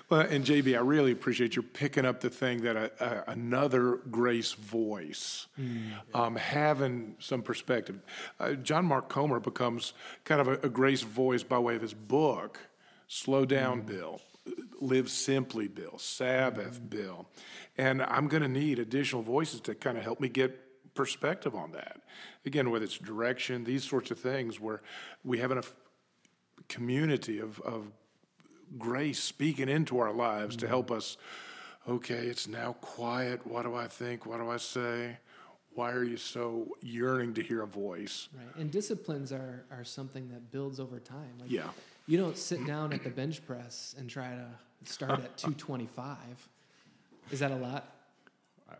Well, 0.09 0.21
and 0.21 0.45
JB, 0.45 0.75
I 0.75 0.81
really 0.81 1.11
appreciate 1.11 1.55
you 1.55 1.61
picking 1.61 2.05
up 2.05 2.21
the 2.21 2.29
thing 2.29 2.61
that 2.63 2.75
a, 2.75 2.91
a, 2.99 3.31
another 3.31 3.97
grace 4.09 4.53
voice, 4.53 5.47
um, 6.13 6.35
having 6.35 7.15
some 7.19 7.41
perspective. 7.41 7.99
Uh, 8.39 8.53
John 8.53 8.85
Mark 8.85 9.09
Comer 9.09 9.39
becomes 9.39 9.93
kind 10.23 10.41
of 10.41 10.47
a, 10.47 10.53
a 10.67 10.69
grace 10.69 11.01
voice 11.01 11.43
by 11.43 11.59
way 11.59 11.75
of 11.75 11.81
his 11.81 11.93
book, 11.93 12.59
Slow 13.07 13.45
Down, 13.45 13.81
Bill, 13.81 14.21
Live 14.79 15.09
Simply, 15.09 15.67
Bill, 15.67 15.97
Sabbath, 15.97 16.79
Bill. 16.89 17.27
And 17.77 18.01
I'm 18.01 18.27
going 18.27 18.43
to 18.43 18.49
need 18.49 18.79
additional 18.79 19.21
voices 19.21 19.61
to 19.61 19.75
kind 19.75 19.97
of 19.97 20.03
help 20.03 20.19
me 20.19 20.29
get 20.29 20.93
perspective 20.93 21.55
on 21.55 21.71
that. 21.71 22.01
Again, 22.45 22.71
whether 22.71 22.83
it's 22.83 22.97
direction, 22.97 23.63
these 23.63 23.83
sorts 23.83 24.11
of 24.11 24.19
things 24.19 24.59
where 24.59 24.81
we 25.23 25.37
have 25.39 25.51
enough 25.51 25.73
community 26.67 27.39
of, 27.39 27.59
of 27.61 27.87
grace 28.77 29.19
speaking 29.19 29.69
into 29.69 29.99
our 29.99 30.11
lives 30.13 30.55
to 30.57 30.67
help 30.67 30.91
us. 30.91 31.17
Okay, 31.87 32.27
it's 32.27 32.47
now 32.47 32.73
quiet. 32.81 33.45
What 33.47 33.63
do 33.63 33.73
I 33.75 33.87
think? 33.87 34.25
What 34.25 34.39
do 34.39 34.49
I 34.49 34.57
say? 34.57 35.17
Why 35.73 35.91
are 35.91 36.03
you 36.03 36.17
so 36.17 36.67
yearning 36.81 37.33
to 37.35 37.41
hear 37.43 37.61
a 37.61 37.67
voice? 37.67 38.27
Right. 38.35 38.55
And 38.57 38.69
disciplines 38.71 39.31
are, 39.31 39.65
are 39.71 39.83
something 39.83 40.27
that 40.29 40.51
builds 40.51 40.79
over 40.79 40.99
time. 40.99 41.33
Like, 41.39 41.49
Yeah. 41.51 41.69
You 42.07 42.17
don't 42.17 42.37
sit 42.37 42.65
down 42.65 42.91
at 42.91 43.03
the 43.03 43.11
bench 43.11 43.45
press 43.45 43.95
and 43.97 44.09
try 44.09 44.29
to 44.31 44.47
start 44.91 45.19
at 45.19 45.37
225. 45.37 46.17
Is 47.31 47.39
that 47.39 47.51
a 47.51 47.55
lot? 47.55 47.98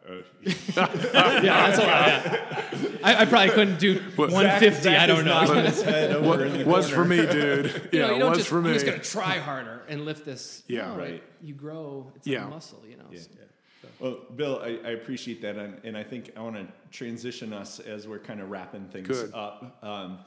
yeah, 0.41 0.53
that's 0.75 1.77
a 1.77 1.81
lot. 1.81 2.83
yeah. 2.83 2.97
I, 3.03 3.21
I 3.21 3.25
probably 3.25 3.49
couldn't 3.53 3.79
do 3.79 3.99
150. 4.15 4.89
I 4.89 5.05
don't 5.05 5.25
know. 5.25 5.41
Knocking 5.43 5.65
his 5.65 5.81
head 5.81 6.15
over 6.15 6.45
in 6.45 6.57
the 6.59 6.65
Was 6.65 6.89
for 6.89 7.05
me, 7.05 7.17
dude. 7.17 7.89
You 7.93 7.99
know, 7.99 8.07
Yeah, 8.07 8.13
you 8.13 8.19
don't 8.19 8.29
was 8.29 8.37
just, 8.39 8.49
for 8.49 8.57
I'm 8.57 8.63
me. 8.63 8.73
just 8.73 8.85
gonna 8.85 8.99
try 8.99 9.37
harder 9.37 9.83
and 9.87 10.05
lift 10.05 10.25
this. 10.25 10.63
Yeah. 10.67 10.87
No, 10.93 10.97
Right. 10.97 11.09
it- 11.15 11.23
you 11.41 11.53
grow. 11.53 12.11
It's 12.15 12.25
Yeah. 12.27 12.39
like 12.39 12.47
a 12.47 12.49
muscle. 12.55 12.83
You 12.89 12.97
know. 12.97 13.05
Yeah. 13.11 13.19
so- 13.19 13.87
Well, 13.99 14.17
Bill, 14.35 14.59
I, 14.63 14.79
I 14.85 14.91
appreciate 14.91 15.41
that, 15.43 15.55
and, 15.57 15.79
and 15.83 15.95
I 15.97 16.03
think 16.03 16.31
I 16.35 16.41
want 16.41 16.55
to 16.55 16.67
transition 16.91 17.53
us 17.53 17.79
as 17.79 18.07
we're 18.07 18.19
kind 18.19 18.41
of 18.41 18.49
wrapping 18.49 18.85
things 18.89 19.07
Good. 19.07 19.31
up 19.33 19.77
um, 19.83 20.19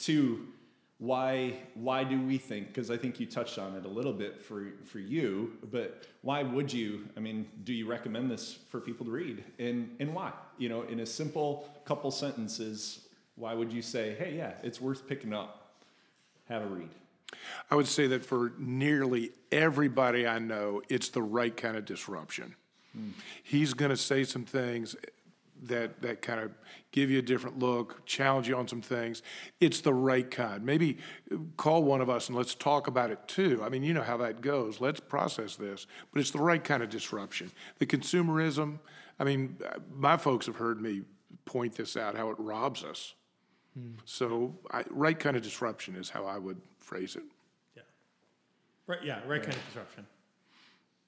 to 0.00 0.46
why 0.98 1.54
why 1.74 2.02
do 2.02 2.20
we 2.20 2.38
think? 2.38 2.68
Because 2.68 2.90
I 2.90 2.96
think 2.96 3.20
you 3.20 3.26
touched 3.26 3.58
on 3.58 3.74
it 3.76 3.84
a 3.84 3.88
little 3.88 4.12
bit 4.12 4.42
for 4.42 4.66
for 4.84 4.98
you, 4.98 5.56
but 5.70 6.06
why 6.22 6.42
would 6.42 6.72
you? 6.72 7.08
I 7.16 7.20
mean, 7.20 7.48
do 7.64 7.72
you 7.72 7.86
recommend 7.86 8.30
this 8.30 8.58
for 8.68 8.80
people 8.80 9.06
to 9.06 9.12
read, 9.12 9.44
and 9.58 9.94
and 10.00 10.12
why? 10.12 10.32
You 10.58 10.68
know, 10.68 10.82
in 10.82 11.00
a 11.00 11.06
simple 11.06 11.68
couple 11.84 12.10
sentences, 12.10 13.06
why 13.36 13.54
would 13.54 13.72
you 13.72 13.80
say, 13.80 14.14
hey, 14.18 14.34
yeah, 14.36 14.54
it's 14.64 14.80
worth 14.80 15.06
picking 15.06 15.32
up, 15.32 15.72
have 16.48 16.62
a 16.62 16.66
read? 16.66 16.90
I 17.70 17.76
would 17.76 17.86
say 17.86 18.08
that 18.08 18.24
for 18.24 18.52
nearly 18.58 19.30
everybody 19.52 20.26
I 20.26 20.38
know, 20.38 20.82
it's 20.88 21.10
the 21.10 21.22
right 21.22 21.56
kind 21.56 21.76
of 21.76 21.84
disruption. 21.84 22.56
Hmm. 22.92 23.10
He's 23.44 23.74
going 23.74 23.90
to 23.90 23.96
say 23.96 24.24
some 24.24 24.44
things 24.44 24.96
that 25.64 26.00
that 26.02 26.22
kind 26.22 26.40
of 26.40 26.52
give 26.92 27.10
you 27.10 27.18
a 27.18 27.22
different 27.22 27.58
look, 27.58 28.04
challenge 28.06 28.48
you 28.48 28.56
on 28.56 28.66
some 28.68 28.82
things. 28.82 29.22
It's 29.60 29.80
the 29.80 29.92
right 29.92 30.28
kind. 30.30 30.64
Maybe 30.64 30.98
uh, 31.32 31.36
call 31.56 31.82
one 31.82 32.00
of 32.00 32.08
us 32.08 32.28
and 32.28 32.36
let's 32.36 32.54
talk 32.54 32.86
about 32.86 33.10
it 33.10 33.26
too. 33.28 33.62
I 33.64 33.68
mean, 33.68 33.82
you 33.82 33.92
know 33.94 34.02
how 34.02 34.16
that 34.18 34.40
goes. 34.40 34.80
Let's 34.80 35.00
process 35.00 35.56
this. 35.56 35.86
But 36.12 36.20
it's 36.20 36.30
the 36.30 36.40
right 36.40 36.62
kind 36.62 36.82
of 36.82 36.88
disruption. 36.88 37.50
The 37.78 37.86
consumerism. 37.86 38.78
I 39.20 39.24
mean, 39.24 39.56
uh, 39.64 39.78
my 39.94 40.16
folks 40.16 40.46
have 40.46 40.56
heard 40.56 40.80
me 40.80 41.02
point 41.44 41.74
this 41.74 41.96
out 41.96 42.16
how 42.16 42.30
it 42.30 42.36
robs 42.38 42.84
us. 42.84 43.14
Hmm. 43.74 43.94
So, 44.04 44.54
I, 44.70 44.84
right 44.90 45.18
kind 45.18 45.36
of 45.36 45.42
disruption 45.42 45.96
is 45.96 46.08
how 46.08 46.24
I 46.24 46.38
would 46.38 46.60
phrase 46.78 47.16
it. 47.16 47.24
Yeah. 47.76 47.82
Right. 48.86 49.02
Yeah. 49.02 49.20
Right 49.26 49.42
kind 49.42 49.54
of 49.54 49.66
disruption. 49.66 50.06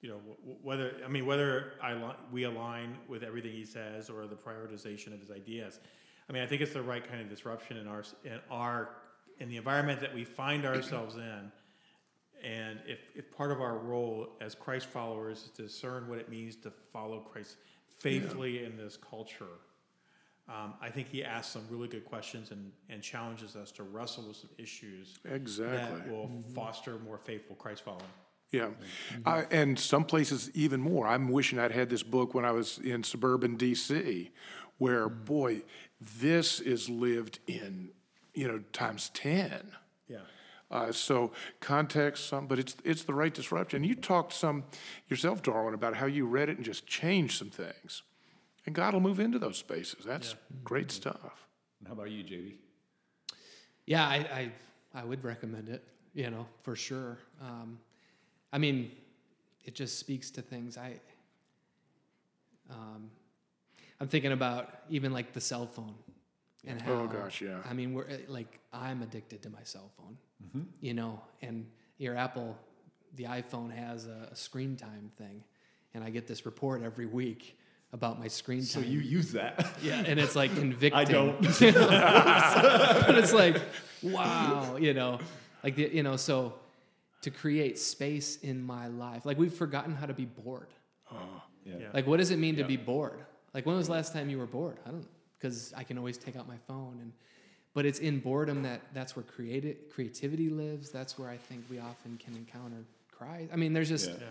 You 0.03 0.09
know, 0.11 0.17
wh- 0.19 0.65
whether 0.65 0.95
I 1.05 1.09
mean 1.09 1.27
whether 1.27 1.73
I 1.83 1.95
li- 1.95 2.17
we 2.33 2.45
align 2.45 2.97
with 3.09 3.23
everything 3.23 3.53
he 3.53 3.65
says 3.65 4.09
or 4.09 4.27
the 4.27 4.37
prioritization 4.37 5.13
of 5.13 5.21
his 5.21 5.31
ideas. 5.31 5.79
I 6.29 6.33
mean, 6.33 6.43
I 6.43 6.47
think 6.47 6.63
it's 6.63 6.73
the 6.73 6.83
right 6.83 7.07
kind 7.07 7.21
of 7.21 7.29
disruption 7.29 7.77
in 7.77 7.87
our 7.87 8.05
in 8.25 8.39
our 8.51 8.91
in 9.39 9.49
the 9.49 9.57
environment 9.57 10.01
that 10.01 10.15
we 10.15 10.25
find 10.25 10.65
ourselves 10.65 11.17
in. 11.17 11.53
And 12.43 12.79
if, 12.87 13.01
if 13.15 13.31
part 13.31 13.51
of 13.53 13.61
our 13.61 13.77
role 13.77 14.31
as 14.41 14.55
Christ 14.55 14.87
followers 14.87 15.43
is 15.45 15.51
to 15.57 15.63
discern 15.63 16.09
what 16.09 16.19
it 16.19 16.31
means 16.31 16.57
to 16.57 16.71
follow 16.93 17.21
Christ 17.21 17.57
faithfully 17.99 18.65
in 18.65 18.79
this 18.79 18.97
culture, 18.97 19.59
um, 20.49 20.73
I 20.81 20.89
think 20.89 21.09
he 21.09 21.23
asks 21.23 21.53
some 21.53 21.63
really 21.71 21.87
good 21.89 22.07
questions 22.07 22.51
and, 22.51 22.73
and 22.89 23.03
challenges 23.03 23.57
us 23.57 23.71
to 23.73 23.83
wrestle 23.83 24.25
with 24.29 24.37
some 24.39 24.49
issues 24.57 25.19
Exactly. 25.31 25.77
that 26.01 26.11
will 26.11 26.31
foster 26.55 26.99
more 26.99 27.19
faithful 27.19 27.57
Christ 27.57 27.83
following. 27.85 28.05
Yeah. 28.51 28.71
I, 29.25 29.47
and 29.51 29.79
some 29.79 30.05
places 30.05 30.51
even 30.55 30.81
more. 30.81 31.07
I'm 31.07 31.29
wishing 31.29 31.59
I'd 31.59 31.73
had 31.73 31.89
this 31.89 32.03
book 32.03 32.35
when 32.35 32.45
I 32.45 32.51
was 32.51 32.79
in 32.79 33.05
suburban 33.05 33.57
DC, 33.57 34.31
where, 34.79 35.09
boy, 35.09 35.63
this 36.01 36.59
is 36.61 36.89
lived 36.89 37.39
in, 37.47 37.91
you 38.35 38.49
know, 38.49 38.59
times 38.73 39.11
10. 39.15 39.71
Yeah. 40.09 40.19
Uh, 40.71 40.91
so 40.91 41.33
context, 41.61 42.29
some, 42.29 42.47
but 42.47 42.59
it's 42.59 42.77
it's 42.85 43.03
the 43.03 43.15
right 43.15 43.35
disruption. 43.35 43.83
You 43.83 43.95
talked 43.97 44.33
some 44.33 44.65
yourself, 45.09 45.43
Darwin, 45.43 45.75
about 45.75 45.97
how 45.97 46.07
you 46.07 46.27
read 46.27 46.49
it 46.49 46.57
and 46.57 46.65
just 46.65 46.87
changed 46.87 47.39
some 47.39 47.51
things, 47.51 48.03
and 48.67 48.75
God 48.75 48.95
will 48.95 49.01
move 49.01 49.19
into 49.19 49.41
those 49.41 49.59
spaces. 49.59 50.05
That's 50.05 50.37
great 50.63 50.93
stuff. 50.93 51.49
And 51.81 51.89
how 51.89 51.95
about 51.95 52.11
you, 52.13 52.23
JB? 52.23 52.55
Yeah, 53.87 54.07
I, 54.07 54.15
I, 54.15 54.53
I 54.95 55.05
would 55.05 55.25
recommend 55.25 55.69
it, 55.69 55.83
you 56.15 56.31
know, 56.31 56.47
for 56.61 56.77
sure. 56.77 57.19
Um, 57.41 57.81
I 58.53 58.59
mean, 58.59 58.91
it 59.65 59.75
just 59.75 59.99
speaks 59.99 60.31
to 60.33 60.43
things. 60.43 60.77
I, 60.77 60.95
um, 62.71 63.11
I'm 64.01 64.09
thinking 64.09 64.33
about 64.33 64.69
even 64.89 65.13
like 65.13 65.33
the 65.33 65.41
cell 65.41 65.67
phone 65.67 65.95
and 66.67 66.81
how. 66.81 66.93
Oh, 66.93 67.07
gosh, 67.07 67.41
yeah. 67.41 67.59
I 67.69 67.73
mean, 67.73 67.93
we're 67.93 68.05
uh, 68.05 68.17
like 68.29 68.61
I'm 68.73 69.03
addicted 69.03 69.43
to 69.43 69.51
my 69.51 69.63
cell 69.63 69.91
phone, 69.97 70.67
you 70.81 70.95
know, 70.95 71.21
and 71.43 71.67
your 71.99 72.17
Apple, 72.17 72.57
the 73.17 73.25
iPhone 73.25 73.71
has 73.73 74.07
a, 74.07 74.29
a 74.33 74.37
screen 74.37 74.77
time 74.77 75.11
thing, 75.19 75.45
and 75.95 76.03
I 76.03 76.11
get 76.11 76.27
this 76.27 76.47
report 76.47 76.83
every 76.83 77.07
week 77.07 77.59
about 77.93 78.19
my 78.19 78.29
screen 78.29 78.61
time. 78.61 78.67
So 78.67 78.81
you 78.81 79.01
use 79.01 79.33
that? 79.33 79.67
Yeah, 79.83 80.03
and 80.07 80.19
it's 80.19 80.37
like 80.37 80.55
convicting. 80.57 80.99
I 80.99 81.05
don't. 81.05 81.41
but 81.43 83.19
it's 83.19 83.33
like, 83.33 83.61
wow, 84.03 84.77
you 84.77 84.95
know, 84.95 85.19
like 85.63 85.77
the, 85.77 85.91
you 85.93 86.03
know, 86.03 86.17
so 86.17 86.55
to 87.23 87.31
create 87.31 87.79
space 87.79 88.37
in 88.39 88.63
my 88.63 88.87
life, 88.89 89.25
like 89.27 89.39
we've 89.39 89.53
forgotten 89.55 89.95
how 89.95 90.07
to 90.07 90.15
be 90.15 90.25
bored. 90.25 90.69
Oh, 91.13 91.17
yeah. 91.65 91.75
Yeah. 91.81 91.87
Like, 91.93 92.07
what 92.07 92.17
does 92.19 92.31
it 92.31 92.39
mean 92.39 92.57
to 92.57 92.65
be 92.65 92.77
bored? 92.77 93.19
Like, 93.53 93.67
when 93.67 93.77
was 93.77 93.87
the 93.89 93.93
last 93.93 94.13
time 94.13 94.31
you 94.31 94.39
were 94.39 94.47
bored? 94.47 94.79
I 94.87 94.91
don't, 94.91 95.07
because 95.39 95.73
I 95.77 95.83
can 95.83 95.99
always 95.99 96.17
take 96.19 96.37
out 96.37 96.47
my 96.49 96.59
phone 96.59 96.99
and. 97.01 97.13
But 97.73 97.87
it's 97.87 98.01
in 98.01 98.19
boredom 98.19 98.65
that 98.65 98.81
that's 98.95 99.15
where 99.15 99.23
creative 99.23 99.77
creativity 99.95 100.49
lives. 100.49 100.91
That's 100.91 101.17
where 101.17 101.29
I 101.31 101.37
think 101.37 101.65
we 101.71 101.79
often 101.79 102.19
can 102.19 102.35
encounter 102.35 102.85
Christ. 103.13 103.49
I 103.53 103.57
mean, 103.57 103.73
there's 103.73 103.89
just 103.89 104.11
Yeah. 104.11 104.17
Yeah. 104.23 104.27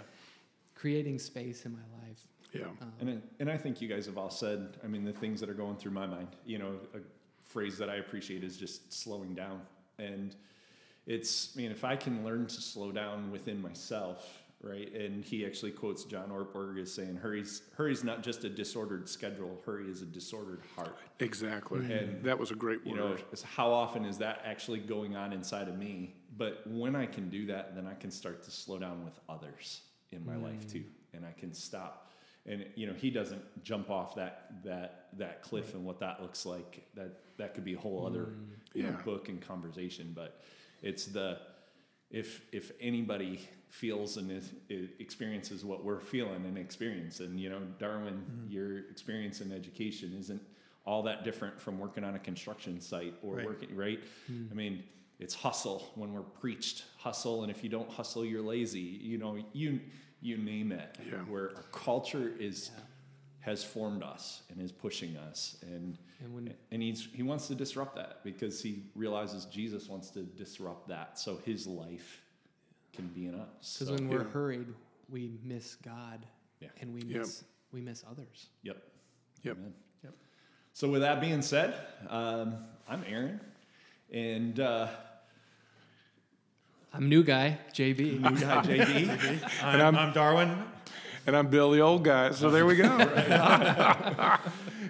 creating 0.75 1.19
space 1.19 1.65
in 1.65 1.71
my 1.71 2.05
life. 2.05 2.27
Yeah. 2.51 2.63
Um, 2.81 2.91
and, 2.99 3.09
I- 3.11 3.21
and 3.39 3.49
I 3.49 3.55
think 3.57 3.79
you 3.79 3.87
guys 3.87 4.05
have 4.07 4.17
all 4.17 4.29
said, 4.29 4.75
I 4.83 4.87
mean, 4.87 5.05
the 5.05 5.13
things 5.13 5.39
that 5.39 5.49
are 5.49 5.53
going 5.53 5.77
through 5.77 5.91
my 5.93 6.05
mind. 6.05 6.27
You 6.45 6.57
know, 6.57 6.79
a 6.93 6.99
phrase 7.45 7.77
that 7.77 7.89
I 7.89 7.95
appreciate 7.95 8.43
is 8.43 8.57
just 8.57 8.91
slowing 8.91 9.35
down. 9.35 9.61
And 9.99 10.35
it's, 11.09 11.53
I 11.55 11.57
mean, 11.57 11.71
if 11.71 11.83
I 11.83 11.95
can 11.95 12.23
learn 12.23 12.45
to 12.45 12.61
slow 12.61 12.91
down 12.91 13.31
within 13.31 13.59
myself, 13.61 14.39
right? 14.61 14.93
And 14.93 15.25
he 15.25 15.43
actually 15.43 15.71
quotes 15.71 16.03
John 16.03 16.29
Ortberg 16.29 16.79
as 16.79 16.93
saying, 16.93 17.15
hurry's, 17.15 17.63
hurry's 17.75 18.03
not 18.03 18.21
just 18.21 18.43
a 18.43 18.49
disordered 18.49 19.09
schedule, 19.09 19.59
hurry 19.65 19.89
is 19.89 20.03
a 20.03 20.05
disordered 20.05 20.61
heart. 20.75 20.97
Exactly. 21.19 21.79
And, 21.79 21.89
mm-hmm. 21.89 22.25
that 22.27 22.37
was 22.37 22.51
a 22.51 22.55
great 22.55 22.85
You 22.85 22.95
know, 22.95 23.17
how 23.43 23.71
often 23.71 24.05
is 24.05 24.19
that 24.19 24.43
actually 24.45 24.79
going 24.79 25.15
on 25.15 25.33
inside 25.33 25.67
of 25.67 25.79
me? 25.79 26.13
But 26.37 26.61
when 26.67 26.95
I 26.95 27.07
can 27.07 27.27
do 27.29 27.47
that, 27.47 27.75
then 27.75 27.87
I 27.87 27.95
can 27.95 28.11
start 28.11 28.43
to 28.43 28.51
slow 28.51 28.77
down 28.77 29.03
with 29.03 29.19
others 29.27 29.81
in 30.11 30.23
my 30.23 30.35
life 30.35 30.67
mm. 30.67 30.73
too, 30.73 30.83
and 31.13 31.25
I 31.25 31.31
can 31.31 31.53
stop. 31.53 32.11
And 32.45 32.65
you 32.75 32.87
know, 32.87 32.93
he 32.93 33.09
doesn't 33.09 33.41
jump 33.63 33.89
off 33.89 34.15
that 34.15 34.63
that 34.63 35.07
that 35.17 35.41
cliff 35.41 35.73
and 35.73 35.83
what 35.83 35.99
that 35.99 36.21
looks 36.21 36.45
like. 36.45 36.87
That 36.95 37.11
that 37.37 37.53
could 37.53 37.65
be 37.65 37.73
a 37.73 37.77
whole 37.77 38.05
other 38.05 38.27
mm. 38.27 38.45
you 38.73 38.83
know, 38.83 38.95
book 39.03 39.27
and 39.27 39.41
conversation. 39.41 40.13
But 40.15 40.39
it's 40.81 41.05
the 41.05 41.37
if 42.11 42.41
if 42.51 42.71
anybody 42.79 43.47
feels 43.69 44.17
and 44.17 44.31
is, 44.31 44.51
experiences 44.99 45.63
what 45.63 45.83
we're 45.83 45.99
feeling 45.99 46.43
and 46.45 46.57
experiencing, 46.57 47.37
you 47.37 47.49
know, 47.49 47.61
Darwin, 47.77 48.15
mm-hmm. 48.15 48.51
your 48.51 48.79
experience 48.89 49.41
in 49.41 49.51
education 49.51 50.15
isn't 50.19 50.41
all 50.85 51.03
that 51.03 51.23
different 51.23 51.61
from 51.61 51.77
working 51.77 52.03
on 52.03 52.15
a 52.15 52.19
construction 52.19 52.81
site 52.81 53.13
or 53.21 53.35
Right. 53.35 53.45
working 53.45 53.75
right. 53.75 53.99
Mm. 54.31 54.51
I 54.51 54.55
mean, 54.55 54.83
it's 55.19 55.35
hustle 55.35 55.91
when 55.95 56.13
we're 56.13 56.21
preached 56.21 56.85
hustle, 56.97 57.43
and 57.43 57.51
if 57.51 57.63
you 57.63 57.69
don't 57.69 57.89
hustle, 57.89 58.25
you're 58.25 58.41
lazy. 58.41 58.79
You 58.79 59.17
know, 59.17 59.37
you 59.53 59.81
you 60.21 60.37
name 60.37 60.71
it. 60.71 60.97
Yeah. 61.05 61.17
Where 61.29 61.51
our 61.55 61.63
culture 61.71 62.33
is 62.39 62.71
has 63.49 63.63
formed 63.63 64.03
us 64.03 64.43
and 64.49 64.61
is 64.61 64.71
pushing 64.71 65.17
us, 65.17 65.57
and 65.63 65.97
And 66.23 66.33
when 66.33 66.53
and 66.71 66.81
he's 66.81 67.07
he 67.13 67.23
wants 67.23 67.47
to 67.47 67.55
disrupt 67.55 67.95
that 67.95 68.23
because 68.23 68.61
he 68.61 68.83
realizes 68.95 69.45
Jesus 69.45 69.89
wants 69.89 70.09
to 70.11 70.21
disrupt 70.23 70.87
that, 70.89 71.17
so 71.19 71.37
his 71.45 71.65
life 71.67 72.21
can 72.93 73.07
be 73.07 73.25
in 73.27 73.35
us. 73.35 73.47
because 73.79 73.87
So, 73.87 73.93
when 73.95 74.07
we're 74.07 74.23
yeah. 74.23 74.29
hurried, 74.31 74.67
we 75.09 75.31
miss 75.43 75.75
God, 75.75 76.25
Yeah. 76.59 76.69
and 76.81 76.93
we 76.93 77.01
Yep. 77.01 77.19
miss 77.21 77.43
we 77.71 77.81
miss 77.81 78.03
others. 78.09 78.47
yep, 78.63 78.77
Yep. 79.43 79.57
Amen. 79.57 79.73
Yep. 80.03 80.13
So 80.73 80.89
with 80.89 81.01
that 81.01 81.19
being 81.21 81.41
said, 81.41 81.75
um, 82.09 82.55
I'm 82.87 83.03
Aaron, 83.07 83.39
and 84.11 84.59
uh, 84.59 84.87
I'm 86.93 87.07
new 87.09 87.23
guy, 87.23 87.57
JB. 87.73 88.19
new 88.19 88.39
guy 88.39 88.61
JD. 88.63 89.39
I'm, 89.63 89.81
I'm- 89.81 89.95
I'm 89.95 90.13
Darwin. 90.13 90.49
And 91.29 91.37
I'm 91.37 91.47
Bill, 91.47 91.69
the 91.69 91.79
old 91.79 92.03
guy. 92.03 92.31
So 92.31 92.49
there 92.49 92.65
we 92.65 92.75
go. 92.75 92.87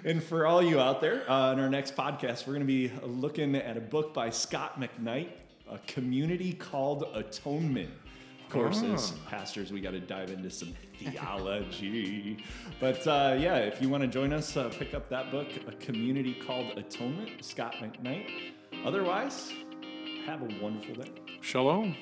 And 0.02 0.24
for 0.24 0.46
all 0.46 0.62
you 0.62 0.80
out 0.80 1.02
there, 1.02 1.30
uh, 1.30 1.52
in 1.52 1.60
our 1.60 1.68
next 1.68 1.94
podcast, 1.94 2.46
we're 2.46 2.54
going 2.54 2.60
to 2.60 2.64
be 2.66 2.90
looking 3.02 3.54
at 3.54 3.76
a 3.76 3.80
book 3.82 4.14
by 4.14 4.30
Scot 4.30 4.80
McKnight, 4.80 5.28
A 5.70 5.76
Community 5.80 6.54
Called 6.54 7.04
Atonement. 7.12 7.90
Of 8.46 8.50
course, 8.50 8.82
as 8.82 9.10
pastors, 9.28 9.70
we 9.70 9.82
got 9.82 9.90
to 9.90 10.00
dive 10.00 10.30
into 10.30 10.48
some 10.48 10.72
theology. 10.98 12.42
But 12.80 13.06
uh, 13.06 13.36
yeah, 13.38 13.56
if 13.56 13.82
you 13.82 13.90
want 13.90 14.02
to 14.04 14.08
join 14.08 14.32
us, 14.32 14.56
uh, 14.56 14.70
pick 14.70 14.94
up 14.94 15.10
that 15.10 15.30
book, 15.30 15.48
A 15.68 15.72
Community 15.72 16.32
Called 16.32 16.78
Atonement, 16.78 17.44
Scot 17.44 17.74
McKnight. 17.74 18.54
Otherwise, 18.86 19.52
have 20.24 20.40
a 20.40 20.62
wonderful 20.62 20.94
day. 20.94 21.10
Shalom. 21.42 21.94